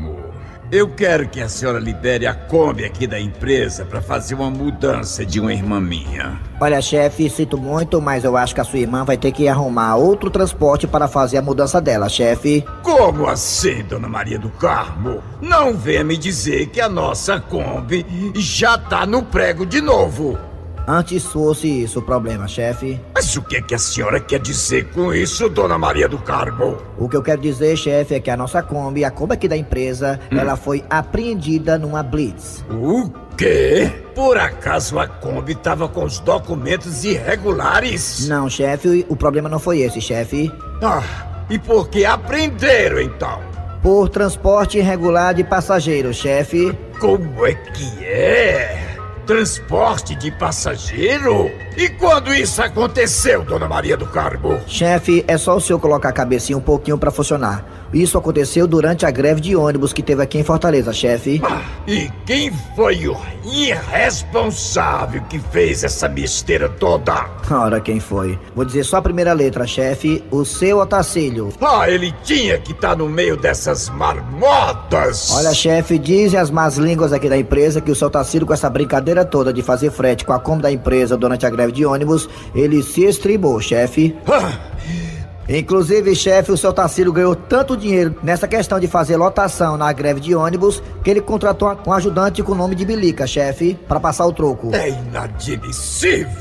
eu 0.72 0.88
quero 0.88 1.28
que 1.28 1.40
a 1.40 1.48
senhora 1.48 1.80
libere 1.80 2.26
a 2.26 2.34
Kombi 2.34 2.84
aqui 2.84 3.06
da 3.06 3.18
empresa 3.18 3.84
para 3.84 4.00
fazer 4.00 4.36
uma 4.36 4.50
mudança 4.50 5.26
de 5.26 5.40
uma 5.40 5.52
irmã 5.52 5.80
minha. 5.80 6.40
Olha, 6.60 6.80
chefe, 6.80 7.28
sinto 7.28 7.58
muito, 7.58 8.00
mas 8.00 8.22
eu 8.22 8.36
acho 8.36 8.54
que 8.54 8.60
a 8.60 8.64
sua 8.64 8.78
irmã 8.78 9.04
vai 9.04 9.16
ter 9.16 9.32
que 9.32 9.48
arrumar 9.48 9.96
outro 9.96 10.30
transporte 10.30 10.86
para 10.86 11.08
fazer 11.08 11.38
a 11.38 11.42
mudança 11.42 11.80
dela, 11.80 12.08
chefe. 12.08 12.64
Como 12.82 13.26
assim, 13.26 13.82
dona 13.82 14.08
Maria 14.08 14.38
do 14.38 14.50
Carmo? 14.50 15.22
Não 15.40 15.74
venha 15.74 16.04
me 16.04 16.16
dizer 16.16 16.66
que 16.66 16.80
a 16.80 16.88
nossa 16.88 17.40
Kombi 17.40 18.06
já 18.36 18.78
tá 18.78 19.04
no 19.04 19.24
prego 19.24 19.66
de 19.66 19.80
novo. 19.80 20.49
Antes 20.92 21.24
fosse 21.24 21.68
isso 21.84 22.00
o 22.00 22.02
problema, 22.02 22.48
chefe. 22.48 23.00
Mas 23.14 23.36
o 23.36 23.42
que 23.42 23.58
é 23.58 23.62
que 23.62 23.76
a 23.76 23.78
senhora 23.78 24.18
quer 24.18 24.40
dizer 24.40 24.90
com 24.90 25.14
isso, 25.14 25.48
dona 25.48 25.78
Maria 25.78 26.08
do 26.08 26.18
Carmo? 26.18 26.78
O 26.98 27.08
que 27.08 27.16
eu 27.16 27.22
quero 27.22 27.40
dizer, 27.40 27.76
chefe, 27.76 28.16
é 28.16 28.18
que 28.18 28.28
a 28.28 28.36
nossa 28.36 28.60
Kombi, 28.60 29.04
a 29.04 29.10
Kombi 29.12 29.34
aqui 29.34 29.46
da 29.46 29.56
empresa, 29.56 30.18
ela 30.32 30.56
foi 30.56 30.84
apreendida 30.90 31.78
numa 31.78 32.02
blitz. 32.02 32.64
O 32.68 33.08
quê? 33.36 33.88
Por 34.16 34.36
acaso 34.36 34.98
a 34.98 35.06
Kombi 35.06 35.54
tava 35.54 35.88
com 35.88 36.02
os 36.02 36.18
documentos 36.18 37.04
irregulares? 37.04 38.26
Não, 38.26 38.50
chefe, 38.50 39.06
o 39.08 39.14
problema 39.14 39.48
não 39.48 39.60
foi 39.60 39.82
esse, 39.82 40.00
chefe. 40.00 40.50
Ah, 40.82 41.04
e 41.48 41.56
por 41.56 41.88
que 41.88 42.04
aprenderam 42.04 43.00
então? 43.00 43.38
Por 43.80 44.08
transporte 44.08 44.78
irregular 44.78 45.34
de 45.34 45.44
passageiros, 45.44 46.16
chefe. 46.16 46.76
Como 46.98 47.46
é 47.46 47.54
que 47.54 48.04
é? 48.04 48.89
Transporte 49.30 50.16
de 50.16 50.28
passageiro? 50.32 51.52
E 51.76 51.88
quando 51.88 52.34
isso 52.34 52.60
aconteceu, 52.60 53.44
dona 53.44 53.68
Maria 53.68 53.96
do 53.96 54.04
Carmo? 54.04 54.58
Chefe, 54.66 55.24
é 55.28 55.38
só 55.38 55.56
o 55.56 55.60
senhor 55.60 55.78
colocar 55.78 56.08
a 56.08 56.12
cabecinha 56.12 56.58
um 56.58 56.60
pouquinho 56.60 56.98
pra 56.98 57.12
funcionar. 57.12 57.64
Isso 57.92 58.16
aconteceu 58.16 58.68
durante 58.68 59.04
a 59.04 59.10
greve 59.10 59.40
de 59.40 59.56
ônibus 59.56 59.92
que 59.92 60.02
teve 60.02 60.22
aqui 60.22 60.38
em 60.38 60.44
Fortaleza, 60.44 60.92
chefe. 60.92 61.42
E 61.88 62.08
quem 62.24 62.52
foi 62.76 63.08
o 63.08 63.16
irresponsável 63.44 65.22
que 65.22 65.40
fez 65.40 65.82
essa 65.82 66.08
besteira 66.08 66.68
toda? 66.68 67.28
Ora, 67.50 67.80
quem 67.80 67.98
foi? 67.98 68.38
Vou 68.54 68.64
dizer 68.64 68.84
só 68.84 68.98
a 68.98 69.02
primeira 69.02 69.32
letra, 69.32 69.66
chefe. 69.66 70.22
O 70.30 70.44
seu 70.44 70.78
Otacílio. 70.78 71.52
Ah, 71.60 71.90
ele 71.90 72.14
tinha 72.22 72.58
que 72.58 72.70
estar 72.70 72.96
no 72.96 73.08
meio 73.08 73.36
dessas 73.36 73.88
marmotas! 73.88 75.32
Olha, 75.32 75.52
chefe, 75.52 75.98
dizem 75.98 76.38
as 76.38 76.50
más 76.50 76.76
línguas 76.76 77.12
aqui 77.12 77.28
da 77.28 77.38
empresa 77.38 77.80
que 77.80 77.90
o 77.90 77.94
seu 77.94 78.06
Otacílio, 78.06 78.46
com 78.46 78.54
essa 78.54 78.70
brincadeira 78.70 79.19
toda 79.24 79.52
de 79.52 79.62
fazer 79.62 79.90
frete 79.90 80.24
com 80.24 80.32
a 80.32 80.38
como 80.38 80.62
da 80.62 80.70
empresa 80.70 81.16
durante 81.16 81.46
a 81.46 81.50
greve 81.50 81.72
de 81.72 81.84
ônibus, 81.84 82.28
ele 82.54 82.82
se 82.82 83.04
estribou, 83.04 83.60
chefe. 83.60 84.16
Inclusive, 85.48 86.14
chefe, 86.14 86.52
o 86.52 86.56
seu 86.56 86.72
Tacílio 86.72 87.12
ganhou 87.12 87.34
tanto 87.34 87.76
dinheiro 87.76 88.14
nessa 88.22 88.46
questão 88.46 88.78
de 88.78 88.86
fazer 88.86 89.16
lotação 89.16 89.76
na 89.76 89.92
greve 89.92 90.20
de 90.20 90.32
ônibus 90.32 90.80
que 91.02 91.10
ele 91.10 91.20
contratou 91.20 91.76
um 91.84 91.92
ajudante 91.92 92.40
com 92.40 92.52
o 92.52 92.54
nome 92.54 92.76
de 92.76 92.84
Bilica, 92.84 93.26
chefe, 93.26 93.76
para 93.88 93.98
passar 93.98 94.26
o 94.26 94.32
troco. 94.32 94.72
É 94.72 94.90
inadmissível! 94.90 96.36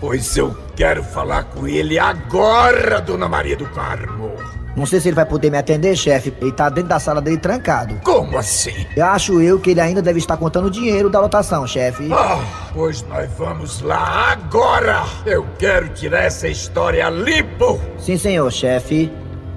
Pois 0.00 0.36
eu 0.36 0.56
quero 0.74 1.04
falar 1.04 1.44
com 1.44 1.68
ele 1.68 1.98
agora, 1.98 3.00
dona 3.00 3.28
Maria 3.28 3.56
do 3.56 3.66
Carmo! 3.66 4.61
Não 4.74 4.86
sei 4.86 5.00
se 5.00 5.08
ele 5.08 5.16
vai 5.16 5.26
poder 5.26 5.50
me 5.50 5.58
atender, 5.58 5.96
chefe. 5.96 6.32
Ele 6.40 6.52
tá 6.52 6.68
dentro 6.68 6.88
da 6.88 6.98
sala 6.98 7.20
dele 7.20 7.36
trancado. 7.36 7.94
Como 8.02 8.38
assim? 8.38 8.86
Eu 8.96 9.04
acho 9.06 9.40
eu 9.40 9.60
que 9.60 9.70
ele 9.70 9.80
ainda 9.80 10.00
deve 10.00 10.18
estar 10.18 10.36
contando 10.36 10.66
o 10.66 10.70
dinheiro 10.70 11.10
da 11.10 11.20
lotação, 11.20 11.66
chefe. 11.66 12.08
Ah, 12.12 12.42
pois 12.72 13.02
nós 13.08 13.28
vamos 13.36 13.82
lá 13.82 14.32
agora! 14.32 15.02
Eu 15.26 15.46
quero 15.58 15.88
tirar 15.90 16.24
essa 16.24 16.48
história 16.48 17.08
limpo! 17.10 17.78
Sim, 17.98 18.16
senhor, 18.16 18.50
chefe. 18.50 19.12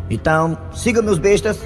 Então, 0.10 0.58
siga 0.74 1.02
meus 1.02 1.18
bestas. 1.18 1.58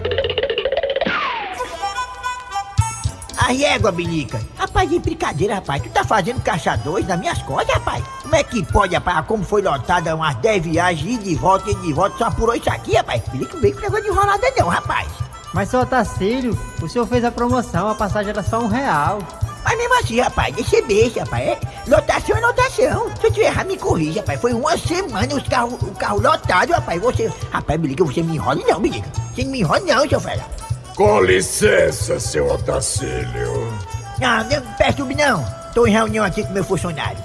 A 3.49 3.51
régua, 3.51 3.91
Bilica. 3.91 4.39
Rapaz, 4.55 4.87
de 4.87 4.99
brincadeira, 4.99 5.55
rapaz. 5.55 5.81
Tu 5.81 5.89
tá 5.89 6.03
fazendo 6.03 6.39
caixa 6.43 6.77
dois 6.77 7.07
nas 7.07 7.19
minhas 7.19 7.41
costas, 7.41 7.73
rapaz? 7.73 8.03
Como 8.21 8.35
é 8.35 8.43
que 8.43 8.63
pode, 8.63 8.93
rapaz? 8.93 9.25
Como 9.25 9.43
foi 9.43 9.63
lotada 9.63 10.15
umas 10.15 10.35
10 10.35 10.65
viagens, 10.65 11.15
ida 11.15 11.29
e 11.29 11.33
volta, 11.33 11.71
ida 11.71 11.83
e 11.83 11.91
volta, 11.91 12.15
só 12.19 12.25
apurou 12.25 12.53
isso 12.53 12.69
aqui, 12.69 12.95
rapaz? 12.95 13.23
Bilica 13.29 13.55
não 13.55 13.61
vem 13.61 13.73
com 13.73 13.81
negócio 13.81 14.03
de 14.03 14.09
enrolada 14.11 14.53
não, 14.55 14.67
rapaz. 14.67 15.07
Mas, 15.51 15.69
seu 15.69 15.79
Otacílio, 15.79 16.55
o 16.79 16.87
senhor 16.87 17.07
fez 17.07 17.25
a 17.25 17.31
promoção, 17.31 17.89
a 17.89 17.95
passagem 17.95 18.29
era 18.29 18.43
só 18.43 18.59
um 18.59 18.67
real. 18.67 19.17
Mas 19.63 19.77
mesmo 19.79 19.99
assim, 19.99 20.19
rapaz, 20.19 20.53
deixa 20.53 20.75
eu 20.75 20.85
beijo, 20.85 21.19
rapaz. 21.19 21.47
É, 21.47 21.59
lotação 21.87 22.37
é 22.37 22.41
lotação. 22.41 23.11
Se 23.19 23.25
eu 23.25 23.31
tiver 23.31 23.47
errado, 23.47 23.65
me 23.65 23.77
corrija, 23.77 24.19
rapaz. 24.19 24.39
Foi 24.39 24.53
uma 24.53 24.77
semana 24.77 25.35
os 25.35 25.47
carros, 25.47 25.81
o 25.81 25.95
carro 25.95 26.21
lotado, 26.21 26.69
rapaz. 26.69 27.01
Você. 27.01 27.33
Rapaz, 27.49 27.81
Bilica, 27.81 28.05
você 28.05 28.21
me 28.21 28.35
enrola 28.35 28.61
não, 28.67 28.79
Bilica. 28.79 29.09
Você 29.33 29.43
não 29.43 29.51
me 29.51 29.61
enrola 29.61 29.79
não, 29.79 30.07
seu 30.07 30.19
fera. 30.19 30.58
Com 30.99 31.21
licença, 31.21 32.19
seu 32.19 32.45
Otacílio. 32.51 33.73
Não, 34.19 34.37
não 34.43 34.49
me 34.49 34.75
perturbe 34.77 35.15
não. 35.15 35.45
Tô 35.73 35.87
em 35.87 35.91
reunião 35.91 36.25
aqui 36.25 36.43
com 36.43 36.51
meu 36.51 36.61
funcionário. 36.61 37.17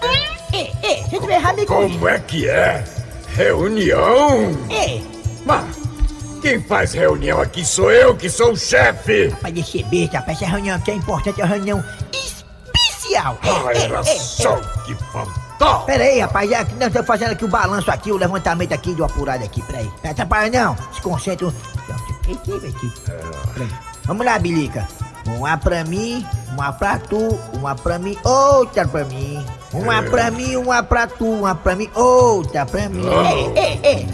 É, 0.52 1.02
se 1.08 1.16
eu 1.16 1.20
tiver 1.20 1.34
errado, 1.34 1.56
me 1.56 1.66
corrija. 1.66 1.94
Como 1.94 2.08
é 2.08 2.20
que 2.20 2.48
é? 2.48 2.84
Reunião? 3.34 4.56
É. 4.70 5.00
Mas 5.44 5.64
quem 6.40 6.62
faz 6.62 6.92
reunião 6.92 7.40
aqui 7.40 7.64
sou 7.64 7.90
eu, 7.90 8.16
que 8.16 8.30
sou 8.30 8.52
o 8.52 8.56
chefe. 8.56 9.30
Rapaz, 9.30 9.52
deixa 9.52 9.78
eu 9.78 9.87
beijo, 9.87 10.12
rapaz. 10.12 10.40
Essa 10.40 10.52
reunião 10.52 10.76
aqui 10.76 10.92
é 10.92 10.94
importante, 10.94 11.40
é 11.40 11.44
uma 11.44 11.54
reunião 11.56 11.84
especial. 12.12 13.37
É, 13.42 13.50
Ah, 13.50 13.72
é, 13.72 13.82
era 13.87 13.98
é, 13.98 14.04
só 14.04 14.56
é. 14.56 14.60
que 14.87 14.94
faltava. 15.12 15.84
Pera 15.84 16.04
aí, 16.04 16.20
rapaz, 16.20 16.48
é 16.48 16.64
que 16.64 16.74
nós 16.74 16.87
estamos 16.87 17.08
fazendo 17.08 17.32
aqui 17.32 17.44
o 17.44 17.48
balanço 17.48 17.90
aqui, 17.90 18.12
o 18.12 18.16
levantamento 18.16 18.72
aqui 18.72 18.94
do 18.94 19.04
apurado 19.04 19.42
aqui, 19.42 19.60
peraí. 19.62 19.90
Não 20.04 20.12
atrapalha 20.12 20.48
não, 20.64 20.76
se 20.92 21.00
concentra. 21.00 21.52
Peraí. 22.24 23.68
Vamos 24.04 24.24
lá, 24.26 24.38
Bilica. 24.38 24.87
Uma 25.26 25.56
pra 25.56 25.84
mim, 25.84 26.24
uma 26.52 26.70
pra 26.72 26.98
tu, 26.98 27.38
uma 27.54 27.74
pra 27.74 27.98
mim, 27.98 28.16
outra 28.24 28.87
pra 28.87 29.04
mim. 29.04 29.42
Uma 29.72 29.98
É. 29.98 30.02
pra 30.02 30.30
mim, 30.30 30.56
uma 30.56 30.82
pra 30.82 31.06
tu, 31.06 31.24
uma 31.26 31.54
pra 31.54 31.74
mim, 31.74 31.88
outra 31.94 32.66
pra 32.66 32.88
mim. 32.90 33.04
É, 33.56 33.58
é, 33.58 33.92
é. 33.92 34.06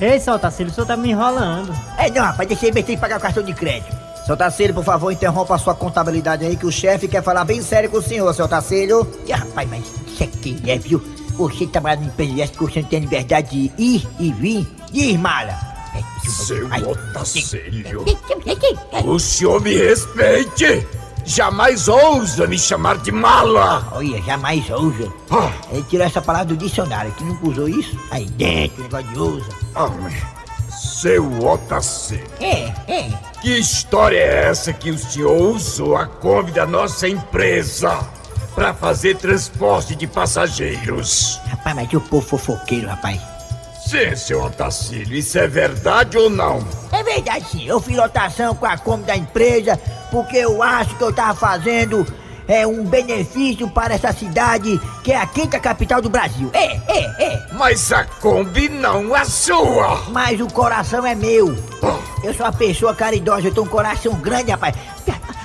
Ei, 0.00 0.20
seu 0.20 0.34
Otacílio, 0.34 0.70
o 0.70 0.74
senhor 0.74 0.86
tá 0.86 0.96
me 0.96 1.10
enrolando. 1.10 1.74
É 1.96 2.10
não, 2.10 2.22
rapaz, 2.22 2.46
deixa 2.48 2.66
eu 2.66 2.72
ver 2.74 2.84
se 2.84 2.96
pagar 2.96 3.16
o 3.18 3.20
cartão 3.20 3.42
de 3.42 3.54
crédito. 3.54 3.94
Seu 4.26 4.36
Tacílio, 4.36 4.74
por 4.74 4.84
favor, 4.84 5.10
interrompa 5.10 5.54
a 5.54 5.58
sua 5.58 5.74
contabilidade 5.74 6.44
aí, 6.44 6.56
que 6.56 6.66
o 6.66 6.72
chefe 6.72 7.06
quer 7.08 7.22
falar 7.22 7.44
bem 7.44 7.60
sério 7.62 7.90
com 7.90 7.98
o 7.98 8.02
senhor, 8.02 8.32
seu 8.34 8.48
Tacílio. 8.48 9.06
E, 9.26 9.32
rapaz, 9.32 9.68
mas 9.68 9.84
isso 10.06 10.24
aqui 10.24 10.62
é, 10.66 10.78
viu? 10.78 11.02
Você 11.36 11.66
trabalha 11.66 12.00
no 12.00 12.06
empresa 12.06 12.32
dessa 12.34 12.52
que 12.52 12.58
você 12.62 12.80
não 12.82 12.88
tem 12.88 13.00
liberdade 13.00 13.50
de 13.50 13.72
ir 13.82 14.08
e 14.18 14.32
vir. 14.32 14.66
Diz, 14.92 15.18
mala. 15.18 15.58
Seu 16.28 16.66
Otacílio. 16.66 18.04
O 19.04 19.18
senhor 19.18 19.60
me 19.60 19.74
respeite! 19.76 20.86
Jamais 21.26 21.88
ousa 21.88 22.46
me 22.46 22.58
chamar 22.58 22.98
de 22.98 23.10
mala! 23.10 23.88
Olha, 23.92 24.20
jamais 24.22 24.68
ousa. 24.68 25.10
Ele 25.70 25.82
tirou 25.84 26.06
essa 26.06 26.20
palavra 26.20 26.48
do 26.48 26.56
dicionário, 26.56 27.12
que 27.12 27.24
nunca 27.24 27.48
usou 27.48 27.68
isso. 27.68 27.98
Aí 28.10 28.26
dentro, 28.26 28.82
negócio 28.82 29.08
de 29.08 29.18
ousa. 29.18 29.48
Ah, 29.74 29.88
Seu 30.70 31.42
Otacílio. 31.46 32.26
É, 32.40 32.72
é. 32.88 33.10
Que 33.40 33.58
história 33.58 34.18
é 34.18 34.48
essa 34.50 34.72
que 34.72 34.90
o 34.90 34.98
senhor 34.98 35.54
usou 35.54 35.96
a 35.96 36.06
Kombi 36.06 36.52
da 36.52 36.66
nossa 36.66 37.08
empresa 37.08 37.98
para 38.54 38.74
fazer 38.74 39.16
transporte 39.16 39.94
de 39.94 40.06
passageiros? 40.06 41.40
Rapaz, 41.46 41.74
mas 41.74 41.92
o 41.92 42.00
povo 42.00 42.26
fofoqueiro, 42.26 42.88
rapaz. 42.88 43.20
Sim, 43.86 44.16
seu 44.16 44.42
Otacílio, 44.42 45.16
isso 45.16 45.38
é 45.38 45.46
verdade 45.46 46.16
ou 46.16 46.30
não? 46.30 46.66
É 46.90 47.02
verdade 47.02 47.44
sim, 47.50 47.66
eu 47.66 47.80
fiz 47.80 47.96
lotação 47.96 48.54
com 48.54 48.66
a 48.66 48.78
Kombi 48.78 49.04
da 49.04 49.16
empresa 49.16 49.78
porque 50.10 50.38
eu 50.38 50.62
acho 50.62 50.96
que 50.96 51.04
eu 51.04 51.12
tava 51.12 51.34
fazendo 51.34 52.06
é, 52.48 52.66
um 52.66 52.84
benefício 52.84 53.68
para 53.68 53.94
essa 53.94 54.12
cidade 54.12 54.80
que 55.02 55.12
é 55.12 55.16
a 55.16 55.26
quinta 55.26 55.58
capital 55.58 56.00
do 56.00 56.08
Brasil. 56.08 56.50
É, 56.52 56.76
é, 56.88 57.24
é. 57.24 57.46
Mas 57.52 57.92
a 57.92 58.04
Kombi 58.04 58.68
não 58.68 59.14
é 59.14 59.24
sua! 59.24 60.04
Mas 60.08 60.40
o 60.40 60.46
coração 60.46 61.06
é 61.06 61.14
meu. 61.14 61.54
Eu 62.24 62.32
sou 62.32 62.46
uma 62.46 62.52
pessoa 62.52 62.94
caridosa, 62.94 63.48
eu 63.48 63.52
tenho 63.52 63.66
um 63.66 63.68
coração 63.68 64.14
grande, 64.14 64.50
rapaz. 64.50 64.74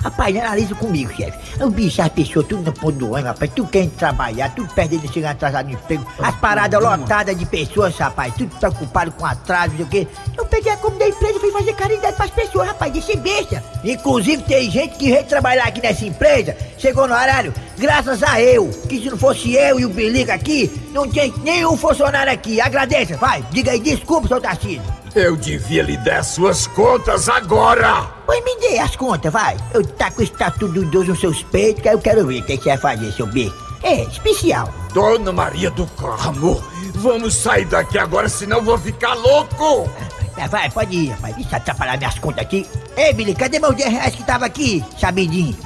Rapaz, 0.01 0.33
analisa 0.33 0.73
comigo, 0.75 1.13
chefe. 1.13 1.61
O 1.61 1.69
bicho, 1.69 2.01
as 2.01 2.07
pessoas 2.07 2.45
tudo 2.47 2.63
no 2.63 2.71
ponto 2.71 2.93
do 2.93 3.07
ônibus, 3.07 3.31
rapaz. 3.31 3.51
Tudo 3.53 3.69
querendo 3.69 3.91
trabalhar, 3.97 4.55
tudo 4.55 4.73
perdendo 4.73 5.11
chegar 5.11 5.31
atrasado 5.31 5.65
no 5.65 5.73
emprego. 5.73 6.07
As 6.19 6.33
paradas 6.35 6.81
lotadas 6.81 7.37
de 7.37 7.45
pessoas, 7.45 7.97
rapaz. 7.97 8.33
Tudo 8.33 8.55
preocupado 8.55 9.11
com 9.11 9.25
atraso, 9.25 9.71
não 9.71 9.75
sei 9.75 9.85
o 9.85 9.89
quê. 9.89 10.07
Eu 10.37 10.45
peguei 10.45 10.71
a 10.71 10.77
comida 10.77 11.03
da 11.03 11.09
empresa 11.09 11.35
e 11.35 11.39
fui 11.41 11.51
fazer 11.51 11.73
caridade 11.73 12.15
pras 12.15 12.31
pessoas, 12.31 12.67
rapaz. 12.69 12.93
Deixa 12.93 13.17
besta. 13.17 13.61
Inclusive, 13.83 14.41
tem 14.43 14.71
gente 14.71 14.97
que 14.97 15.11
veio 15.11 15.25
trabalhar 15.25 15.65
aqui 15.65 15.81
nessa 15.81 16.05
empresa, 16.05 16.55
chegou 16.77 17.05
no 17.05 17.13
horário, 17.13 17.53
graças 17.77 18.23
a 18.23 18.41
eu. 18.41 18.69
Que 18.87 19.01
se 19.01 19.09
não 19.09 19.17
fosse 19.17 19.53
eu 19.53 19.81
e 19.81 19.85
o 19.85 19.89
Belica 19.89 20.33
aqui, 20.33 20.71
não 20.93 21.09
tinha 21.09 21.29
nenhum 21.43 21.75
funcionário 21.75 22.31
aqui. 22.31 22.61
Agradeça, 22.61 23.17
vai. 23.17 23.43
Diga 23.51 23.71
aí, 23.71 23.79
desculpa, 23.81 24.29
seu 24.29 24.39
Tarcísio. 24.39 24.98
Eu 25.15 25.35
devia 25.35 25.81
lhe 25.81 25.97
dar 25.97 26.23
suas 26.23 26.67
contas 26.67 27.27
agora! 27.27 28.03
Pois 28.25 28.43
me 28.43 28.55
dê 28.59 28.77
as 28.77 28.95
contas, 28.95 29.33
vai. 29.33 29.57
Eu 29.73 29.83
tá 29.83 30.11
com 30.11 30.21
o 30.21 30.23
estatuto 30.23 30.67
do 30.67 30.83
idoso 30.83 31.09
nos 31.09 31.19
seus 31.19 31.41
peitos, 31.43 31.81
que 31.81 31.89
aí 31.89 31.95
eu 31.95 31.99
quero 31.99 32.27
ver 32.27 32.41
o 32.41 32.43
que 32.43 32.57
você 32.57 32.69
vai 32.69 32.77
fazer, 32.77 33.11
seu 33.13 33.25
B. 33.25 33.51
É, 33.81 34.03
especial. 34.03 34.71
Dona 34.93 35.31
Maria 35.31 35.71
do 35.71 35.87
Carmo, 35.87 36.61
vamos 36.95 37.35
sair 37.35 37.65
daqui 37.65 37.97
agora, 37.97 38.29
senão 38.29 38.61
vou 38.61 38.77
ficar 38.77 39.15
louco! 39.15 39.89
Vai, 40.35 40.47
vai, 40.47 40.69
pode 40.69 40.95
ir, 40.95 41.09
rapaz. 41.09 41.35
Deixa 41.35 41.57
atrapalhar 41.57 41.97
minhas 41.97 42.19
contas 42.19 42.45
aqui. 42.45 42.65
Ei, 42.95 43.11
Billy, 43.11 43.33
cadê 43.33 43.59
meus 43.59 43.75
10 43.75 43.91
reais 43.91 44.15
que 44.15 44.23
tava 44.23 44.45
aqui, 44.45 44.83
sabidinho? 44.97 45.57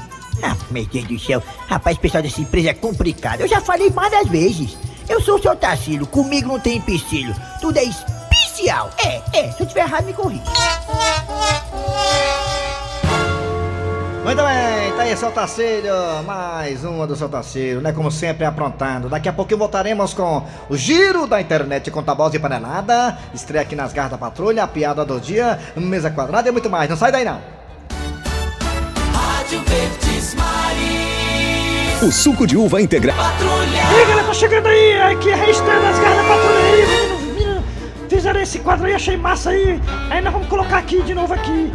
Ah, 0.41 0.55
meu 0.71 0.85
Deus 0.85 1.05
do 1.05 1.19
céu. 1.19 1.43
Rapaz, 1.67 1.97
pessoal 1.97 2.23
dessa 2.23 2.41
empresa 2.41 2.69
é 2.69 2.73
complicado. 2.73 3.41
Eu 3.41 3.47
já 3.47 3.61
falei 3.61 3.89
várias 3.89 4.27
vezes. 4.29 4.77
Eu 5.07 5.21
sou 5.21 5.35
o 5.35 5.41
seu 5.41 5.55
Tarcílio, 5.55 6.07
comigo 6.07 6.47
não 6.47 6.59
tem 6.59 6.77
empecilho. 6.77 7.35
Tudo 7.61 7.77
é 7.77 7.83
É, 8.69 9.21
é. 9.33 9.51
Se 9.51 9.61
eu 9.61 9.67
tiver 9.67 9.81
errado, 9.81 10.05
me 10.05 10.13
corrija. 10.13 10.43
Muito 14.23 14.41
bem, 14.41 14.91
tá 14.95 15.03
aí 15.03 15.17
seu 15.17 15.31
Tacílio, 15.31 15.93
mais 16.25 16.85
uma 16.85 17.05
do 17.05 17.13
seu 17.13 17.27
Tacílio, 17.27 17.81
né? 17.81 17.91
Como 17.91 18.09
sempre, 18.09 18.45
aprontando. 18.45 19.09
Daqui 19.09 19.27
a 19.27 19.33
pouquinho 19.33 19.57
voltaremos 19.57 20.13
com 20.13 20.43
o 20.69 20.77
giro 20.77 21.27
da 21.27 21.41
internet 21.41 21.91
com 21.91 22.01
tabosa 22.01 22.37
e 22.37 22.39
panelada, 22.39 23.17
estreia 23.33 23.63
aqui 23.63 23.75
nas 23.75 23.91
garras 23.91 24.11
da 24.11 24.17
patrulha, 24.17 24.63
a 24.63 24.67
piada 24.67 25.03
do 25.03 25.19
dia, 25.19 25.59
mesa 25.75 26.09
quadrada 26.09 26.47
e 26.47 26.51
muito 26.53 26.69
mais. 26.69 26.89
Não 26.89 26.95
sai 26.95 27.11
daí 27.11 27.25
não. 27.25 27.41
Rádio 29.13 29.61
Verdes 29.67 30.35
Maris. 30.35 32.01
O 32.01 32.11
suco 32.11 32.47
de 32.47 32.55
uva 32.55 32.81
integral. 32.81 33.17
E 33.17 33.77
aí, 33.77 34.05
galera, 34.07 34.27
tá 34.27 34.33
chegando 34.33 34.67
aí, 34.67 35.01
aqui 35.01 35.31
é 35.31 35.33
a 35.33 35.37
das 35.37 35.99
garras 35.99 36.17
da 36.17 36.23
patrulha 36.23 36.59
aí, 36.59 36.85
menino. 36.87 37.12
Fizeram 38.13 38.41
esse 38.41 38.59
quadro 38.59 38.85
aí, 38.85 38.93
achei 38.93 39.17
massa 39.17 39.49
aí. 39.49 39.81
Aí 40.11 40.21
nós 40.21 40.31
vamos 40.31 40.47
colocar 40.47 40.77
aqui 40.77 41.01
de 41.01 41.15
novo 41.15 41.33
aqui. 41.33 41.73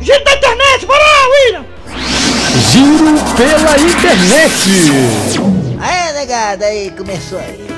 Giro 0.00 0.24
da 0.24 0.34
internet, 0.34 0.84
bora 0.84 1.00
lá, 1.00 1.28
William! 1.28 1.64
Giro 2.72 3.14
pela 3.36 3.78
internet. 3.78 4.90
Aí, 5.80 6.12
negada, 6.12 6.64
aí, 6.64 6.90
começou 6.90 7.38
aí. 7.38 7.68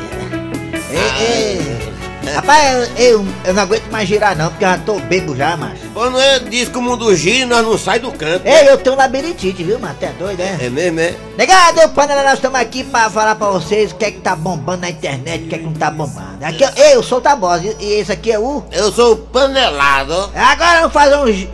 Ei, 0.90 1.26
ei. 1.26 1.95
Rapaz, 2.34 2.90
eu, 2.98 3.24
eu, 3.44 3.54
não 3.54 3.62
aguento 3.62 3.90
mais 3.90 4.08
girar 4.08 4.36
não, 4.36 4.50
porque 4.50 4.64
eu 4.64 4.68
já 4.68 4.78
tô 4.78 4.98
bebo 5.00 5.34
já, 5.36 5.56
macho. 5.56 5.82
Quando 5.94 6.18
é, 6.20 6.38
diz 6.40 6.68
que 6.68 6.76
o 6.76 6.82
mundo 6.82 7.14
gira 7.14 7.38
e 7.38 7.44
nós 7.44 7.64
não 7.64 7.78
sai 7.78 7.98
do 7.98 8.10
canto. 8.12 8.46
Ei, 8.46 8.68
eu 8.68 8.76
tenho 8.78 8.96
labirintite, 8.96 9.62
viu, 9.62 9.78
mano? 9.78 9.92
Até 9.92 10.08
doido, 10.12 10.40
é? 10.40 10.56
É 10.60 10.68
mesmo, 10.68 11.00
é? 11.00 11.14
Negado, 11.38 11.80
eu, 11.80 11.88
Panela, 11.90 12.22
nós 12.24 12.34
estamos 12.34 12.58
aqui 12.60 12.82
pra 12.84 13.08
falar 13.08 13.34
pra 13.36 13.48
vocês 13.48 13.92
o 13.92 13.94
que 13.94 14.04
é 14.04 14.10
que 14.10 14.20
tá 14.20 14.34
bombando 14.34 14.82
na 14.82 14.90
internet, 14.90 15.44
o 15.44 15.48
que 15.48 15.54
é 15.54 15.58
que 15.58 15.64
não 15.64 15.72
tá 15.72 15.90
bombando. 15.90 16.44
Aqui, 16.44 16.62
eu- 16.64 16.70
ei, 16.76 16.94
eu 16.96 17.02
sou 17.02 17.18
o 17.18 17.20
Tabosa, 17.20 17.62
e 17.64 17.76
e 17.86 17.92
esse 18.00 18.10
aqui 18.12 18.32
é 18.32 18.38
o... 18.38 18.64
Eu 18.72 18.90
sou 18.92 19.12
o 19.12 19.16
panelado. 19.16 20.30
Agora 20.34 20.80
vamos 20.80 20.92
fazer 20.92 21.16
um... 21.16 21.26
gi- 21.32 21.48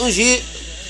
Um 0.00 0.10
giro. 0.10 0.42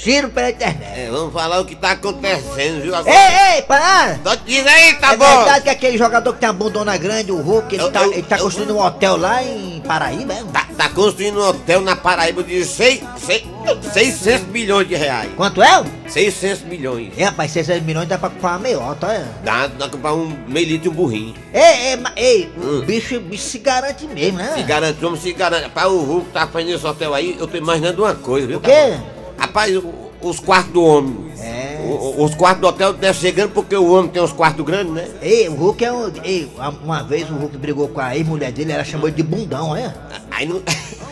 Giro 0.02 0.30
pela 0.30 0.48
internet. 0.50 0.98
É, 0.98 1.10
vamos 1.10 1.32
falar 1.32 1.60
o 1.60 1.64
que 1.66 1.74
tá 1.76 1.90
acontecendo, 1.90 2.82
viu? 2.82 2.94
Agora. 2.94 3.14
Ei, 3.14 3.56
ei, 3.56 3.62
Panela! 3.62 4.18
Só 4.24 4.34
diz 4.34 4.66
aí, 4.66 4.94
tá 4.94 5.12
é 5.12 5.16
bom? 5.16 5.26
verdade 5.26 5.62
que 5.64 5.68
aquele 5.70 5.98
jogador 5.98 6.32
que 6.32 6.40
tem 6.40 6.48
a 6.48 6.52
bundona 6.54 6.96
grande, 6.96 7.30
o 7.30 7.36
Hulk, 7.40 7.74
ele, 7.74 7.90
tá, 7.90 8.06
ele 8.06 8.22
tá 8.22 8.38
construindo 8.38 8.74
um 8.74 8.80
hotel 8.82 9.16
lá 9.18 9.42
em 9.42 9.80
Paraíba, 9.86 10.32
é? 10.32 10.42
Tá, 10.52 10.66
tá 10.76 10.88
construindo 10.88 11.38
um 11.38 11.46
hotel 11.46 11.82
na 11.82 11.96
Paraíba 11.96 12.42
de 12.42 12.64
seis, 12.64 13.02
seis, 13.18 13.44
600 13.92 14.46
milhões 14.48 14.88
de 14.88 14.94
reais. 14.94 15.30
Quanto 15.36 15.62
é? 15.62 15.84
600 16.08 16.62
milhões. 16.64 17.12
É, 17.18 17.24
rapaz, 17.24 17.50
600 17.50 17.82
milhões 17.82 18.08
dá 18.08 18.16
pra 18.16 18.30
comprar 18.30 18.52
uma 18.52 18.58
meiota, 18.60 19.06
olha. 19.06 19.28
Dá, 19.44 19.66
dá 19.66 19.76
pra 19.80 19.88
comprar 19.90 20.14
um 20.14 20.34
meio 20.48 20.66
litro 20.66 20.86
e 20.86 20.90
um 20.90 20.94
burrinho. 20.94 21.34
Ei, 21.52 21.60
ei, 21.92 21.98
ei, 22.16 22.52
o 22.56 22.60
Hum. 22.60 22.80
bicho, 22.86 23.16
o 23.16 23.20
bicho 23.20 23.42
se 23.44 23.58
garante 23.58 24.06
mesmo, 24.06 24.38
né? 24.38 24.52
Se 24.56 24.62
garante, 24.62 24.98
vamos 24.98 25.20
se 25.20 25.30
garante. 25.34 25.64
Rapaz, 25.64 25.88
o 25.88 25.98
Hulk 26.00 26.30
tá 26.32 26.46
fazendo 26.46 26.74
esse 26.76 26.86
hotel 26.86 27.12
aí, 27.12 27.36
eu 27.38 27.46
tô 27.46 27.56
imaginando 27.58 28.02
uma 28.02 28.14
coisa, 28.14 28.46
viu? 28.46 28.56
O 28.56 28.60
quê? 28.62 28.96
Rapaz, 29.40 29.74
os 30.20 30.38
quartos 30.38 30.72
do 30.72 30.84
homem. 30.84 31.32
É. 31.40 31.78
O- 31.88 32.24
os 32.24 32.34
quartos 32.34 32.60
do 32.60 32.68
hotel 32.68 32.92
devem 32.92 33.18
ser 33.20 33.32
grandes 33.32 33.54
porque 33.54 33.74
o 33.74 33.92
homem 33.94 34.10
tem 34.10 34.22
uns 34.22 34.32
quartos 34.32 34.64
grandes, 34.64 34.92
né? 34.92 35.08
Ei, 35.22 35.48
o 35.48 35.54
Hulk 35.54 35.82
é 35.84 35.90
um. 35.92 36.12
Ei, 36.22 36.48
uma- 36.84 37.02
vez 37.02 37.28
o 37.30 37.34
Hulk 37.34 37.56
brigou 37.56 37.88
com 37.88 38.00
a 38.00 38.14
ex-mulher 38.14 38.52
dele, 38.52 38.72
ela 38.72 38.84
chamou 38.84 39.08
ele 39.08 39.16
de 39.16 39.22
bundão, 39.22 39.70
olha. 39.70 39.94
Aí 40.30 40.46
não. 40.46 40.62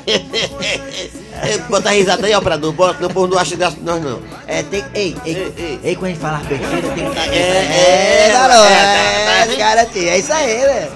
É, 0.07 1.59
Bota 1.69 1.89
a 1.91 1.93
risada 1.93 2.27
aí, 2.27 2.35
operador. 2.35 2.73
Bota, 2.73 3.09
não, 3.09 3.27
não 3.27 3.39
acha 3.39 3.55
graça 3.57 3.77
nós, 3.83 4.03
não. 4.03 4.21
É, 4.47 4.63
tem. 4.63 4.85
Ei, 4.95 5.17
ei, 5.25 5.81
ei, 5.85 5.95
quando 5.97 6.07
a 6.07 6.09
gente 6.09 6.21
fala 6.21 6.39
besteira, 6.39 6.83
tem 6.83 7.11
que. 7.11 7.19
É, 7.31 7.39
é, 7.39 8.29
é, 8.29 8.33
garoto, 8.33 8.59
é, 8.61 8.73
é, 8.73 9.45
tá, 9.47 9.53
tá. 9.53 9.57
garantir, 9.59 10.09
é 10.09 10.19
isso 10.19 10.33
aí, 10.33 10.47
velho. 10.59 10.91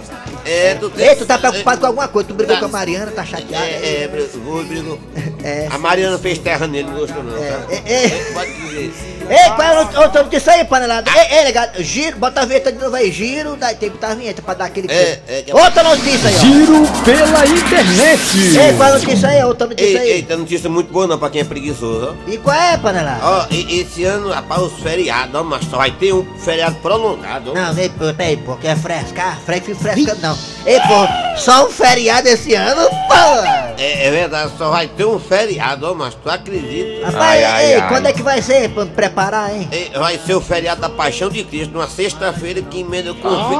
É, 0.45 0.75
tu 0.75 0.91
tem. 0.91 1.07
Ei, 1.07 1.17
tu 1.17 1.27
tá 1.27 1.39
preocupado 1.39 1.81
com 1.81 1.87
alguma 1.87 2.09
coisa, 2.09 2.29
tu 2.29 2.35
brigou 2.35 2.59
com 2.59 2.65
a 2.65 2.69
Mariana, 2.69 3.11
tá 3.11 3.25
chateado. 3.25 3.65
É, 3.65 4.03
é, 4.03 4.09
brigou, 4.09 4.65
brigou. 4.65 4.99
É. 5.43 5.69
A 5.71 5.79
Mariana 5.79 6.19
fez 6.19 6.39
terra 6.39 6.67
nele, 6.67 6.89
não 6.89 6.99
gostou, 6.99 7.23
não. 7.23 7.37
É, 7.37 7.51
tá? 7.51 7.67
é, 7.71 8.05
é. 8.05 8.33
Pode 8.33 8.62
Ei, 8.75 9.51
qual 9.55 9.63
é 9.63 9.83
o 9.99 10.03
outra 10.03 10.23
notícia 10.23 10.53
aí, 10.53 10.65
panelada? 10.65 11.11
Ei, 11.11 11.39
ei, 11.39 11.45
legal, 11.45 11.67
giro, 11.79 12.19
bota 12.19 12.41
a 12.43 12.45
vinheta 12.45 12.73
de 12.73 12.79
novo 12.79 12.97
aí, 12.97 13.11
giro, 13.13 13.57
daí 13.57 13.75
tem 13.77 13.89
que 13.91 13.95
botar 13.97 14.13
a 14.13 14.15
vinheta 14.15 14.43
pra 14.43 14.55
dar 14.55 14.65
aquele. 14.67 14.91
É, 14.93 15.21
é, 15.29 15.43
que- 15.43 15.53
Outra 15.53 15.83
notícia 15.83 16.29
aí, 16.29 16.35
ó. 16.35 16.39
Giro 16.39 16.83
pela 17.05 17.47
internet. 17.47 18.21
Ei, 18.59 18.73
qual 18.77 18.89
é 18.89 18.93
a 18.93 18.99
notícia 18.99 19.29
aí? 19.29 19.45
Outra 19.45 19.67
notícia 19.67 19.87
Ei, 19.91 19.97
aí. 19.99 20.11
eita, 20.13 20.37
notícia 20.37 20.69
muito 20.71 20.93
boa 20.93 21.07
não 21.07 21.19
pra 21.19 21.31
quem 21.31 21.41
é 21.41 21.45
preguiçoso, 21.45 22.17
ó. 22.27 22.31
E 22.31 22.39
qual 22.39 22.57
é, 22.57 22.77
panelada? 22.79 23.21
Ó, 23.25 23.47
e- 23.51 23.81
esse 23.81 24.05
ano, 24.05 24.31
rapaz, 24.31 24.63
os 24.63 24.73
feriados, 24.81 25.35
ó, 25.35 25.43
mas 25.45 25.65
só 25.67 25.77
vai 25.77 25.91
ter 25.93 26.13
um 26.13 26.25
feriado 26.39 26.77
prolongado, 26.77 27.53
ó. 27.53 27.55
Não, 27.55 27.75
pô, 27.75 28.13
peraí, 28.17 28.37
pô, 28.39 28.57
quer 28.57 28.77
frescar? 28.77 29.39
Fresca, 29.45 29.75
fresca 29.75 30.17
não. 30.21 30.37
Ei, 30.67 30.79
pô, 30.81 31.39
só 31.39 31.67
um 31.67 31.71
feriado 31.71 32.29
esse 32.29 32.55
ano, 32.55 32.89
pô! 32.89 33.73
É, 33.79 34.07
é 34.07 34.11
verdade, 34.11 34.53
só 34.59 34.71
vai 34.71 34.87
ter 34.89 35.05
um 35.05 35.19
feriado, 35.19 35.91
ó, 35.91 35.95
mas 35.95 36.15
tu 36.15 36.29
acredita? 36.31 37.07
Rapaz, 37.07 37.63
ei, 37.65 37.81
quando 37.83 38.07
é 38.07 38.13
que 38.13 38.23
vai 38.23 38.41
ser 38.43 38.62
pra 38.69 38.85
me 38.85 38.91
preparar, 38.91 39.55
hein? 39.55 39.69
Ei, 39.73 39.91
Vai 39.95 40.19
ser 40.19 40.35
o 40.35 40.41
feriado 40.41 40.81
da 40.81 40.89
Paixão 40.89 41.29
de 41.29 41.45
Cristo, 41.45 41.73
numa 41.73 41.89
sexta-feira 41.89 42.63
que 42.63 42.81
emenda 42.81 43.13
com, 43.15 43.29
o 43.29 43.49
fi- 43.49 43.55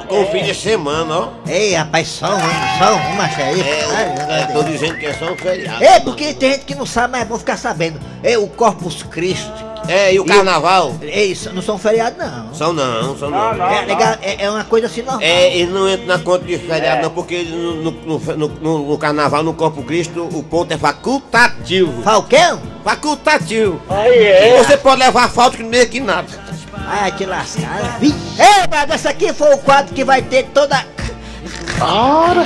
com, 0.00 0.06
com 0.06 0.22
o 0.22 0.26
fim 0.30 0.42
de 0.42 0.54
semana, 0.54 1.14
ó. 1.18 1.28
Ei, 1.46 1.74
rapaz, 1.74 2.08
só 2.08 2.26
um, 2.34 2.38
só 2.38 2.94
um, 2.96 3.16
macho 3.16 3.40
aí. 3.40 3.60
É, 3.60 4.46
tô 4.52 4.62
dizendo 4.62 4.96
que 4.98 5.06
é 5.06 5.14
só 5.14 5.32
um 5.32 5.36
feriado. 5.36 5.82
Ei, 5.82 6.00
porque 6.00 6.34
tem 6.34 6.52
gente 6.52 6.64
que 6.64 6.74
não 6.74 6.86
sabe, 6.86 7.12
mas 7.12 7.22
é 7.22 7.24
bom 7.24 7.38
ficar 7.38 7.56
sabendo. 7.56 7.98
Ei, 8.22 8.36
o 8.36 8.46
Corpus 8.48 9.02
Christi. 9.02 9.67
É, 9.88 10.12
e 10.12 10.20
o 10.20 10.24
carnaval? 10.24 10.94
Ei, 11.00 11.32
isso 11.32 11.50
não 11.52 11.62
são 11.62 11.78
feriados, 11.78 12.18
não. 12.18 12.54
São 12.54 12.72
não, 12.72 13.16
são 13.16 13.30
não. 13.30 13.66
É, 13.70 13.84
legal, 13.86 14.16
é, 14.20 14.44
é 14.44 14.50
uma 14.50 14.62
coisa 14.64 14.86
assim 14.86 15.00
normal. 15.02 15.22
É, 15.22 15.56
ele 15.56 15.72
não 15.72 15.88
entra 15.88 16.06
na 16.06 16.18
conta 16.22 16.44
de 16.44 16.58
feriado, 16.58 17.02
não, 17.02 17.10
porque 17.10 17.42
no, 17.44 17.74
no, 17.90 17.90
no, 18.18 18.48
no- 18.48 18.78
no 18.90 18.98
carnaval, 18.98 19.42
no 19.42 19.54
Corpo 19.54 19.82
Cristo, 19.82 20.28
o 20.32 20.42
ponto 20.42 20.72
é 20.72 20.76
facultativo. 20.78 22.02
Fala 22.02 22.18
o 22.18 22.22
quê? 22.24 22.36
Facultativo. 22.84 23.80
Aí 23.88 24.18
é. 24.18 24.58
Você 24.62 24.76
pode 24.76 25.00
levar 25.00 25.28
falta 25.30 25.56
que 25.56 25.62
não 25.62 25.70
meio 25.70 25.88
que 25.88 26.00
nada. 26.00 26.28
Ai, 26.86 27.10
te 27.12 27.24
lascar. 27.26 27.98
Ei, 28.02 28.14
mas 28.70 28.94
esse 28.94 29.08
aqui 29.08 29.32
foi 29.32 29.52
o 29.54 29.58
quadro 29.58 29.94
que 29.94 30.04
vai 30.04 30.22
ter 30.22 30.44
toda. 30.54 30.84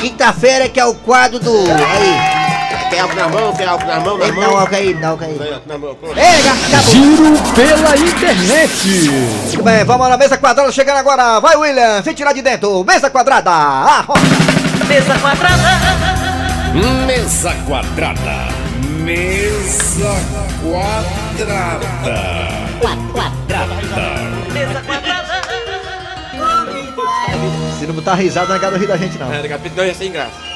Quinta-feira, 0.01 0.69
que 0.69 0.79
é 0.81 0.85
o 0.85 0.95
quadro 0.95 1.39
do. 1.39 1.51
Aí. 1.53 2.42
Quer 2.93 2.99
álcool 3.01 3.17
na 3.17 3.29
mão, 3.29 3.53
quer 3.55 3.67
álcool 3.69 3.87
na 3.87 4.01
mão, 4.01 4.19
na 4.19 4.27
mão. 4.27 4.41
dá 4.43 4.51
um 4.51 4.59
álcool 4.59 4.75
aí, 4.75 4.93
dá 4.93 5.07
um 5.07 5.11
álcool 5.13 5.25
aí. 5.25 5.39
Tem 5.39 5.55
álcool 5.55 5.69
na 5.69 5.79
mão, 5.79 5.95
pronto. 5.95 6.19
Ei, 6.19 6.41
acabou. 6.47 6.93
Giro 6.93 7.39
pela 7.55 7.97
internet. 7.97 9.09
Muito 9.47 9.63
bem, 9.63 9.85
vamos 9.85 10.09
na 10.11 10.17
mesa 10.19 10.37
quadrada 10.37 10.71
chegando 10.71 10.99
agora. 10.99 11.41
Vai, 11.41 11.57
William, 11.57 12.03
vem 12.03 12.13
tirar 12.13 12.35
de 12.35 12.43
dentro. 12.43 12.85
Mesa 12.85 13.09
quadrada. 13.09 13.51
Ah, 13.51 14.05
Mesa 14.87 15.15
quadrada. 15.21 15.63
Mesa 16.75 17.55
quadrada. 17.67 18.49
Mesa 19.03 20.19
quadrada. 20.63 21.89
Quadrada. 22.79 23.67
Mesa 24.53 24.83
quadrada. 24.83 25.43
Se 27.79 27.87
não 27.87 27.95
botar 27.95 28.17
risada, 28.17 28.59
não 28.59 28.77
é 28.77 28.79
rir 28.79 28.87
da 28.87 28.99
gente, 28.99 29.17
não. 29.17 29.33
É, 29.33 29.41
daqui 29.41 29.55
a 29.55 29.59
pouco 29.59 29.77
não 29.79 29.87
ia 29.87 29.95
sem 29.95 30.13
graça. 30.13 30.53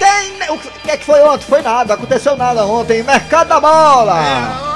Ontem! 0.00 0.50
O 0.50 0.58
que 0.58 0.90
é 0.90 0.96
que 0.96 1.04
foi 1.04 1.22
ontem? 1.22 1.44
Foi 1.44 1.62
nada, 1.62 1.94
aconteceu 1.94 2.36
nada 2.36 2.64
ontem. 2.64 3.02
Mercado 3.02 3.48
da 3.48 3.60
bola! 3.60 4.70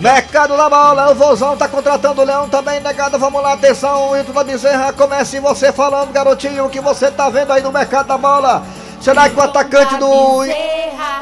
Mercado 0.00 0.56
da 0.56 0.68
bola, 0.68 1.12
o 1.12 1.14
Vozão 1.14 1.56
tá 1.56 1.68
contratando 1.68 2.20
o 2.20 2.24
Leão 2.24 2.48
também, 2.48 2.80
negado. 2.80 3.18
Vamos 3.18 3.40
lá, 3.42 3.52
atenção, 3.52 4.16
Ito 4.18 4.32
da 4.32 4.42
Bezerra. 4.42 4.92
Comece 4.92 5.38
você 5.38 5.72
falando, 5.72 6.12
garotinho, 6.12 6.66
o 6.66 6.70
que 6.70 6.80
você 6.80 7.10
tá 7.10 7.30
vendo 7.30 7.52
aí 7.52 7.62
no 7.62 7.70
mercado 7.70 8.08
da 8.08 8.18
bola. 8.18 8.64
Será 9.00 9.28
que 9.28 9.38
o 9.38 9.42
atacante 9.42 9.96
do. 9.96 10.08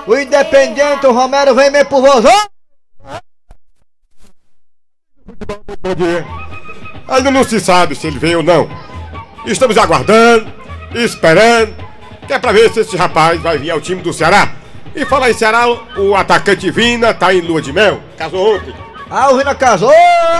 O 0.06 0.16
Independiente, 0.16 1.06
o 1.06 1.12
Romero, 1.12 1.54
vem 1.54 1.70
mesmo 1.70 1.88
pro 1.88 2.00
Vozão? 2.00 2.32
Ainda 7.08 7.30
não 7.30 7.44
se 7.44 7.60
sabe 7.60 7.94
se 7.94 8.06
ele 8.06 8.18
vem 8.18 8.36
ou 8.36 8.42
não. 8.42 8.68
Estamos 9.44 9.76
aguardando, 9.76 10.52
esperando, 10.94 11.74
que 12.32 12.36
é 12.36 12.38
pra 12.38 12.50
ver 12.52 12.72
se 12.72 12.80
esse 12.80 12.96
rapaz 12.96 13.38
vai 13.42 13.58
vir 13.58 13.70
ao 13.70 13.80
time 13.80 14.00
do 14.00 14.10
Ceará. 14.10 14.52
E 14.94 15.04
falar 15.04 15.30
em 15.30 15.34
Ceará, 15.34 15.68
o 15.68 16.14
atacante 16.16 16.70
Vina 16.70 17.12
tá 17.12 17.34
em 17.34 17.42
lua 17.42 17.60
de 17.60 17.74
mel. 17.74 18.00
Casou 18.16 18.56
ontem. 18.56 18.74
Ah, 19.10 19.30
o 19.30 19.36
Vina 19.36 19.54
casou! 19.54 19.92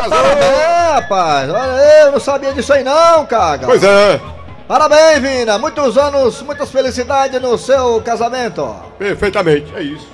Parabéns, 0.08 0.94
rapaz! 0.94 1.50
Olha, 1.50 2.04
eu 2.06 2.12
não 2.12 2.20
sabia 2.20 2.54
disso 2.54 2.72
aí 2.72 2.82
não, 2.82 3.26
caga! 3.26 3.66
Pois 3.66 3.82
é. 3.84 4.18
Parabéns, 4.66 5.18
Vina! 5.18 5.58
Muitos 5.58 5.98
anos, 5.98 6.40
muitas 6.40 6.70
felicidades 6.70 7.38
no 7.42 7.58
seu 7.58 8.00
casamento! 8.00 8.74
Perfeitamente, 8.98 9.70
é 9.76 9.82
isso. 9.82 10.08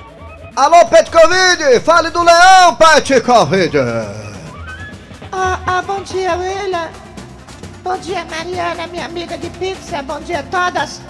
Alô, 0.57 0.85
Pet 0.87 1.09
Covid! 1.09 1.79
Fale 1.85 2.11
do 2.11 2.25
Leão, 2.25 2.75
Pet 2.75 3.21
Covid! 3.21 3.79
Ah, 5.31 5.61
ah, 5.65 5.83
bom 5.83 6.01
dia, 6.03 6.35
William. 6.35 6.89
Bom 7.85 7.97
dia, 7.99 8.25
Mariana, 8.25 8.89
minha 8.89 9.05
amiga 9.05 9.39
de 9.39 9.49
pizza. 9.51 10.03
Bom 10.03 10.19
dia 10.21 10.41
a 10.41 10.43
todas. 10.43 11.01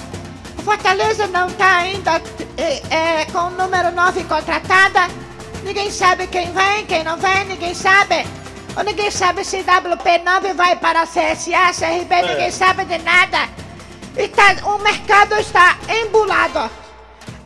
Fortaleza 0.68 1.26
não 1.28 1.48
tá 1.48 1.78
ainda 1.78 2.20
é, 2.58 2.82
é, 2.94 3.24
com 3.32 3.38
o 3.38 3.50
número 3.52 3.90
9 3.90 4.22
contratada. 4.24 5.08
Ninguém 5.64 5.90
sabe 5.90 6.26
quem 6.26 6.52
vem, 6.52 6.84
quem 6.84 7.02
não 7.02 7.16
vem, 7.16 7.46
ninguém 7.46 7.74
sabe. 7.74 8.26
Ou 8.76 8.84
ninguém 8.84 9.10
sabe 9.10 9.42
se 9.46 9.64
WP9 9.64 10.52
vai 10.52 10.76
para 10.76 11.00
a 11.00 11.06
CSA, 11.06 11.72
CRB, 11.72 12.20
ninguém 12.20 12.50
sabe 12.50 12.84
de 12.84 12.98
nada. 12.98 13.48
E 14.14 14.28
tá, 14.28 14.56
o 14.66 14.76
mercado 14.80 15.36
está 15.36 15.78
embulado. 15.88 16.70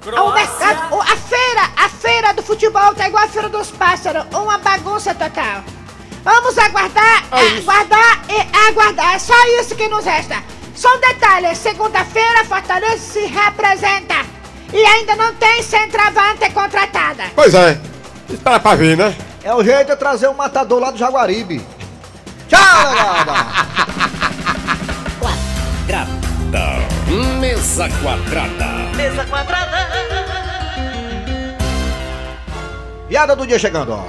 O 0.05 0.33
mercado, 0.33 1.01
a 1.01 1.17
feira, 1.17 1.71
a 1.77 1.89
feira 1.89 2.35
do 2.35 2.43
futebol 2.43 2.93
tá 2.93 3.07
igual 3.07 3.23
a 3.23 3.29
feira 3.29 3.49
dos 3.49 3.71
pássaros, 3.71 4.27
uma 4.33 4.59
bagunça 4.59 5.15
total. 5.15 5.63
Vamos 6.25 6.59
aguardar, 6.59 7.23
aguardar 7.31 8.25
e 8.29 8.69
aguardar. 8.69 9.15
É 9.15 9.19
só 9.21 9.35
isso 9.61 9.77
que 9.77 9.87
nos 9.87 10.05
resta. 10.05 10.43
Só 10.83 10.97
um 10.97 11.01
detalhe: 11.01 11.55
segunda-feira, 11.55 12.45
Fortaleza 12.45 12.99
se 12.99 13.27
representa. 13.27 14.17
E 14.73 14.85
ainda 14.85 15.15
não 15.15 15.33
tem 15.37 15.63
centroavante 15.63 16.51
contratada. 16.51 17.23
Pois 17.37 17.55
é. 17.55 17.81
Espera 18.29 18.59
pra 18.59 18.75
ver, 18.75 18.97
né? 18.97 19.15
É 19.45 19.55
o 19.55 19.63
jeito 19.63 19.93
de 19.93 19.97
trazer 19.97 20.27
um 20.27 20.35
matador 20.35 20.81
lá 20.81 20.91
do 20.91 20.99
Jaguaribe. 20.99 21.65
Tchau, 22.49 22.59
negada! 22.91 23.33
Quadrada. 25.21 26.89
Mesa 27.39 27.89
quadrada. 28.03 28.67
Mesa 28.97 29.25
quadrada. 29.27 29.89
Piada 33.09 33.37
do 33.37 33.47
dia 33.47 33.59
chegando, 33.59 33.93
ó. 33.93 34.05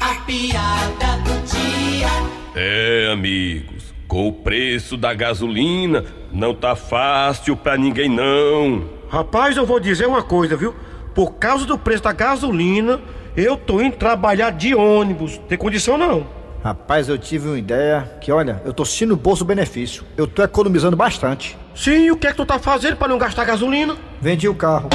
A 0.00 0.14
piada 0.26 1.18
do 1.22 1.46
dia. 1.46 2.08
É, 2.56 3.12
amigos. 3.12 3.79
Com 4.10 4.26
o 4.26 4.32
preço 4.32 4.96
da 4.96 5.14
gasolina, 5.14 6.04
não 6.32 6.52
tá 6.52 6.74
fácil 6.74 7.54
pra 7.56 7.76
ninguém 7.76 8.08
não. 8.08 8.82
Rapaz, 9.08 9.56
eu 9.56 9.64
vou 9.64 9.78
dizer 9.78 10.08
uma 10.08 10.20
coisa, 10.20 10.56
viu? 10.56 10.74
Por 11.14 11.34
causa 11.34 11.64
do 11.64 11.78
preço 11.78 12.02
da 12.02 12.10
gasolina, 12.10 13.00
eu 13.36 13.56
tô 13.56 13.80
indo 13.80 13.94
trabalhar 13.94 14.50
de 14.50 14.74
ônibus. 14.74 15.40
Tem 15.48 15.56
condição 15.56 15.96
não. 15.96 16.26
Rapaz, 16.64 17.08
eu 17.08 17.16
tive 17.16 17.50
uma 17.50 17.58
ideia 17.58 18.18
que, 18.20 18.32
olha, 18.32 18.60
eu 18.64 18.72
tô 18.72 18.84
sentindo 18.84 19.14
o 19.14 19.16
bolso 19.16 19.44
benefício. 19.44 20.02
Eu 20.16 20.26
tô 20.26 20.42
economizando 20.42 20.96
bastante. 20.96 21.56
Sim, 21.72 22.06
e 22.06 22.10
o 22.10 22.16
que 22.16 22.26
é 22.26 22.32
que 22.32 22.36
tu 22.36 22.44
tá 22.44 22.58
fazendo 22.58 22.96
pra 22.96 23.06
não 23.06 23.16
gastar 23.16 23.44
gasolina? 23.44 23.96
Vendi 24.20 24.48
o 24.48 24.56
carro. 24.56 24.88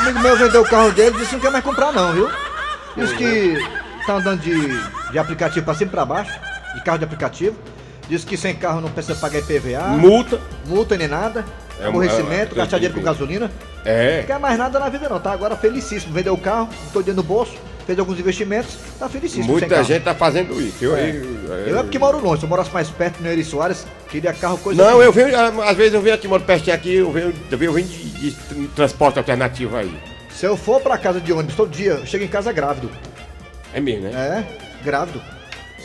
Um 0.00 0.02
amigo 0.02 0.20
meu 0.20 0.34
vendeu 0.34 0.62
o 0.62 0.66
carro 0.66 0.92
dele 0.92 1.14
e 1.14 1.18
disse 1.18 1.28
que 1.28 1.34
não 1.34 1.42
quer 1.42 1.50
mais 1.50 1.62
comprar 1.62 1.92
não, 1.92 2.10
viu? 2.14 2.30
Disse 2.96 3.14
que 3.16 3.58
tá 4.08 4.14
andando 4.16 4.40
de, 4.40 5.10
de 5.12 5.18
aplicativo 5.18 5.64
pra 5.64 5.74
cima 5.74 5.88
e 5.88 5.92
pra 5.92 6.04
baixo, 6.04 6.32
de 6.74 6.82
carro 6.82 6.98
de 6.98 7.04
aplicativo. 7.04 7.56
Disse 8.08 8.24
que 8.24 8.38
sem 8.38 8.54
carro 8.54 8.80
não 8.80 8.88
precisa 8.90 9.14
pagar 9.14 9.40
IPVA. 9.40 9.80
Multa. 9.98 10.40
Multa 10.66 10.96
nem 10.96 11.06
nada. 11.06 11.44
É, 11.78 11.86
aborrecimento, 11.86 12.54
é, 12.54 12.56
gastar 12.56 12.76
é, 12.76 12.80
dinheiro 12.80 12.94
com 12.94 13.02
gasolina. 13.02 13.50
É. 13.84 14.20
Não 14.20 14.26
quer 14.26 14.38
mais 14.40 14.58
nada 14.58 14.78
na 14.80 14.88
vida 14.88 15.08
não, 15.08 15.20
tá 15.20 15.30
agora 15.30 15.54
felicíssimo. 15.56 16.12
Vendeu 16.12 16.32
o 16.32 16.38
carro, 16.38 16.68
botou 16.86 17.02
dinheiro 17.02 17.22
no 17.22 17.22
bolso, 17.22 17.52
fez 17.86 17.98
alguns 17.98 18.18
investimentos, 18.18 18.76
tá 18.98 19.08
felicíssimo. 19.10 19.44
Muita 19.52 19.84
gente 19.84 20.02
tá 20.02 20.14
fazendo 20.14 20.58
isso. 20.60 20.82
Eu, 20.82 20.96
É. 20.96 21.10
eu- 21.10 21.38
Eu 21.68 21.78
é 21.78 21.82
porque 21.82 21.98
moro 21.98 22.18
longe, 22.18 22.40
se 22.40 22.46
eu 22.46 22.48
morasse 22.48 22.72
mais 22.72 22.88
perto 22.88 23.22
no 23.22 23.28
Eri 23.28 23.44
Soares, 23.44 23.86
queria 24.10 24.32
carro, 24.32 24.56
coisa 24.58 24.82
Não, 24.82 24.96
assim. 24.96 25.04
eu 25.04 25.12
venho, 25.12 25.36
ah, 25.38 25.70
às 25.70 25.76
vezes 25.76 25.92
eu 25.94 26.00
venho 26.02 26.14
aqui, 26.14 26.26
moro 26.26 26.42
pertinho 26.42 26.74
aqui, 26.74 26.94
eu 26.96 27.12
venho, 27.12 27.32
eu 27.50 27.58
venho 27.58 27.86
de, 27.86 28.04
de 28.10 28.30
tr- 28.32 28.68
transporte 28.74 29.18
alternativo 29.18 29.76
aí. 29.76 29.94
Se 30.30 30.46
eu 30.46 30.56
for 30.56 30.80
pra 30.80 30.96
casa 30.98 31.20
de 31.20 31.32
ônibus 31.32 31.54
todo 31.54 31.70
dia, 31.70 31.92
eu 31.92 32.06
chego 32.06 32.24
em 32.24 32.28
casa 32.28 32.50
grávido. 32.52 32.90
É 33.72 33.80
mesmo, 33.80 34.04
né? 34.04 34.10
É, 34.12 34.84
grávido. 34.84 35.20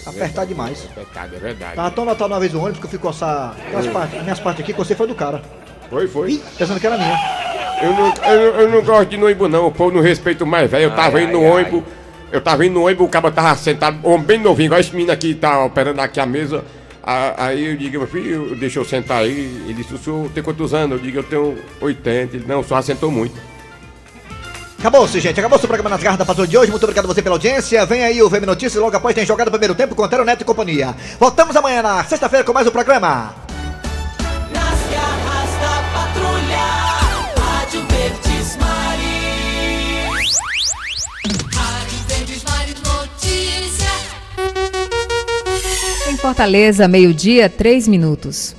Apertar 0.06 0.46
demais. 0.46 0.86
Apertado, 0.92 1.36
é 1.36 1.40
verdade. 1.40 1.76
Tava 1.76 1.92
tão 1.92 2.06
notado 2.06 2.32
uma 2.32 2.40
vez 2.40 2.52
no 2.54 2.60
ônibus 2.60 2.80
que 2.80 2.86
eu 2.86 2.90
fui 2.90 3.00
coçar 3.00 3.56
aquelas 3.68 3.88
partes, 3.88 4.18
as 4.18 4.24
minhas 4.24 4.40
partes 4.40 4.64
aqui, 4.64 4.74
você 4.74 4.96
foi 4.96 5.08
do 5.08 5.16
cara. 5.16 5.42
Foi, 5.90 6.08
foi. 6.08 6.32
Ih, 6.32 6.44
pensando 6.58 6.80
que 6.80 6.88
era 6.88 6.98
minha. 6.98 7.44
Eu 7.82 7.94
não, 7.94 8.14
eu, 8.32 8.62
eu 8.62 8.70
não 8.70 8.82
gosto 8.82 9.10
de 9.10 9.16
ir 9.16 9.20
no 9.20 9.26
ônibus, 9.26 9.50
não. 9.50 9.68
O 9.68 9.72
povo 9.72 9.96
não 9.96 10.02
respeita 10.02 10.44
o 10.44 10.48
mais 10.48 10.70
velho. 10.70 10.86
Eu 10.86 10.96
tava 10.96 11.18
Ai, 11.18 11.24
indo 11.26 11.34
no 11.34 11.44
ai, 11.44 11.64
ônibus. 11.64 11.84
Eu 12.32 12.42
tava 12.42 12.66
indo 12.66 12.74
no 12.74 12.86
ônibus, 12.86 13.06
o 13.06 13.10
cara 13.10 13.32
tava 13.32 13.56
sentado, 13.56 14.00
homem 14.04 14.26
bem 14.26 14.40
novinho, 14.40 14.68
igual 14.68 14.80
esse 14.80 14.92
menino 14.92 15.12
aqui 15.12 15.36
tá 15.36 15.64
operando 15.64 16.02
aqui 16.02 16.20
a 16.20 16.26
mesa. 16.26 16.64
Aí 17.06 17.66
eu 17.66 17.78
digo, 17.78 18.00
meu 18.00 18.08
filho, 18.08 18.56
deixa 18.56 18.80
eu 18.80 18.86
sentar 18.86 19.22
aí. 19.24 19.64
Ele 19.66 19.74
disse, 19.74 19.94
o 19.94 19.98
senhor 19.98 20.30
tem 20.30 20.42
quantos 20.42 20.74
anos? 20.74 20.98
Eu 20.98 21.04
digo, 21.04 21.20
eu 21.20 21.24
tenho 21.24 21.58
80. 21.82 22.38
Ele, 22.38 22.46
não, 22.48 22.62
o 22.62 22.64
senhor 22.64 22.80
assentou 22.80 23.12
muito. 23.12 23.36
Acabou-se, 24.84 25.18
gente. 25.22 25.40
Acabou-se 25.40 25.64
o 25.64 25.68
programa 25.70 25.90
nas 25.92 26.04
garras 26.04 26.20
da 26.20 26.26
patrulha 26.26 26.46
de 26.46 26.58
hoje. 26.58 26.70
Muito 26.70 26.84
obrigado 26.84 27.06
a 27.06 27.08
você 27.08 27.22
pela 27.22 27.36
audiência. 27.36 27.86
Vem 27.86 28.04
aí 28.04 28.22
o 28.22 28.30
VM 28.30 28.46
Notícias. 28.46 28.84
Logo 28.84 28.94
após 28.94 29.16
tem 29.16 29.26
jogado 29.26 29.48
o 29.48 29.52
primeiro 29.52 29.74
tempo 29.74 29.96
com 29.96 30.04
Antero 30.04 30.26
Neto 30.26 30.42
e 30.42 30.44
companhia. 30.44 30.94
Voltamos 31.18 31.56
amanhã 31.56 31.82
na 31.82 32.04
sexta-feira 32.04 32.44
com 32.44 32.52
mais 32.52 32.68
um 32.68 32.72
programa. 32.72 33.34
Nas 34.52 34.80
garras 34.92 35.52
da 35.62 35.84
patrulha, 35.94 36.66
Rádio 37.40 37.82
Verdes 37.88 38.58
Maris. 38.58 40.36
Rádio 41.56 42.00
Verdes 42.10 42.44
Maris 42.44 42.76
Notícia. 42.84 43.88
Em 46.10 46.18
Fortaleza, 46.18 46.90
meio-dia, 46.90 47.48
três 47.50 47.88
minutos. 47.88 48.54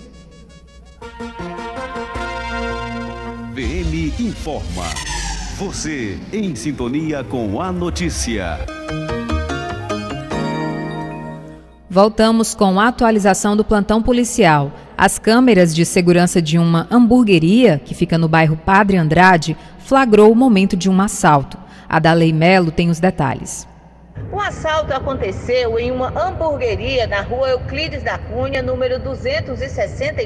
VM 3.52 4.14
informa. 4.18 5.13
Você 5.56 6.18
em 6.32 6.52
sintonia 6.56 7.22
com 7.22 7.60
a 7.60 7.70
notícia. 7.70 8.58
Voltamos 11.88 12.56
com 12.56 12.80
a 12.80 12.88
atualização 12.88 13.56
do 13.56 13.64
plantão 13.64 14.02
policial. 14.02 14.72
As 14.98 15.16
câmeras 15.16 15.72
de 15.72 15.86
segurança 15.86 16.42
de 16.42 16.58
uma 16.58 16.88
hamburgueria, 16.90 17.80
que 17.84 17.94
fica 17.94 18.18
no 18.18 18.26
bairro 18.28 18.56
Padre 18.56 18.96
Andrade, 18.96 19.56
flagrou 19.78 20.32
o 20.32 20.34
momento 20.34 20.76
de 20.76 20.90
um 20.90 21.00
assalto. 21.00 21.56
A 21.88 22.00
Dalei 22.00 22.32
Melo 22.32 22.72
tem 22.72 22.90
os 22.90 22.98
detalhes. 22.98 23.64
O 24.32 24.40
assalto 24.40 24.92
aconteceu 24.92 25.78
em 25.78 25.92
uma 25.92 26.08
hamburgueria 26.08 27.06
na 27.06 27.20
rua 27.20 27.50
Euclides 27.50 28.02
da 28.02 28.18
Cunha, 28.18 28.60
número 28.60 28.98
260 28.98 30.20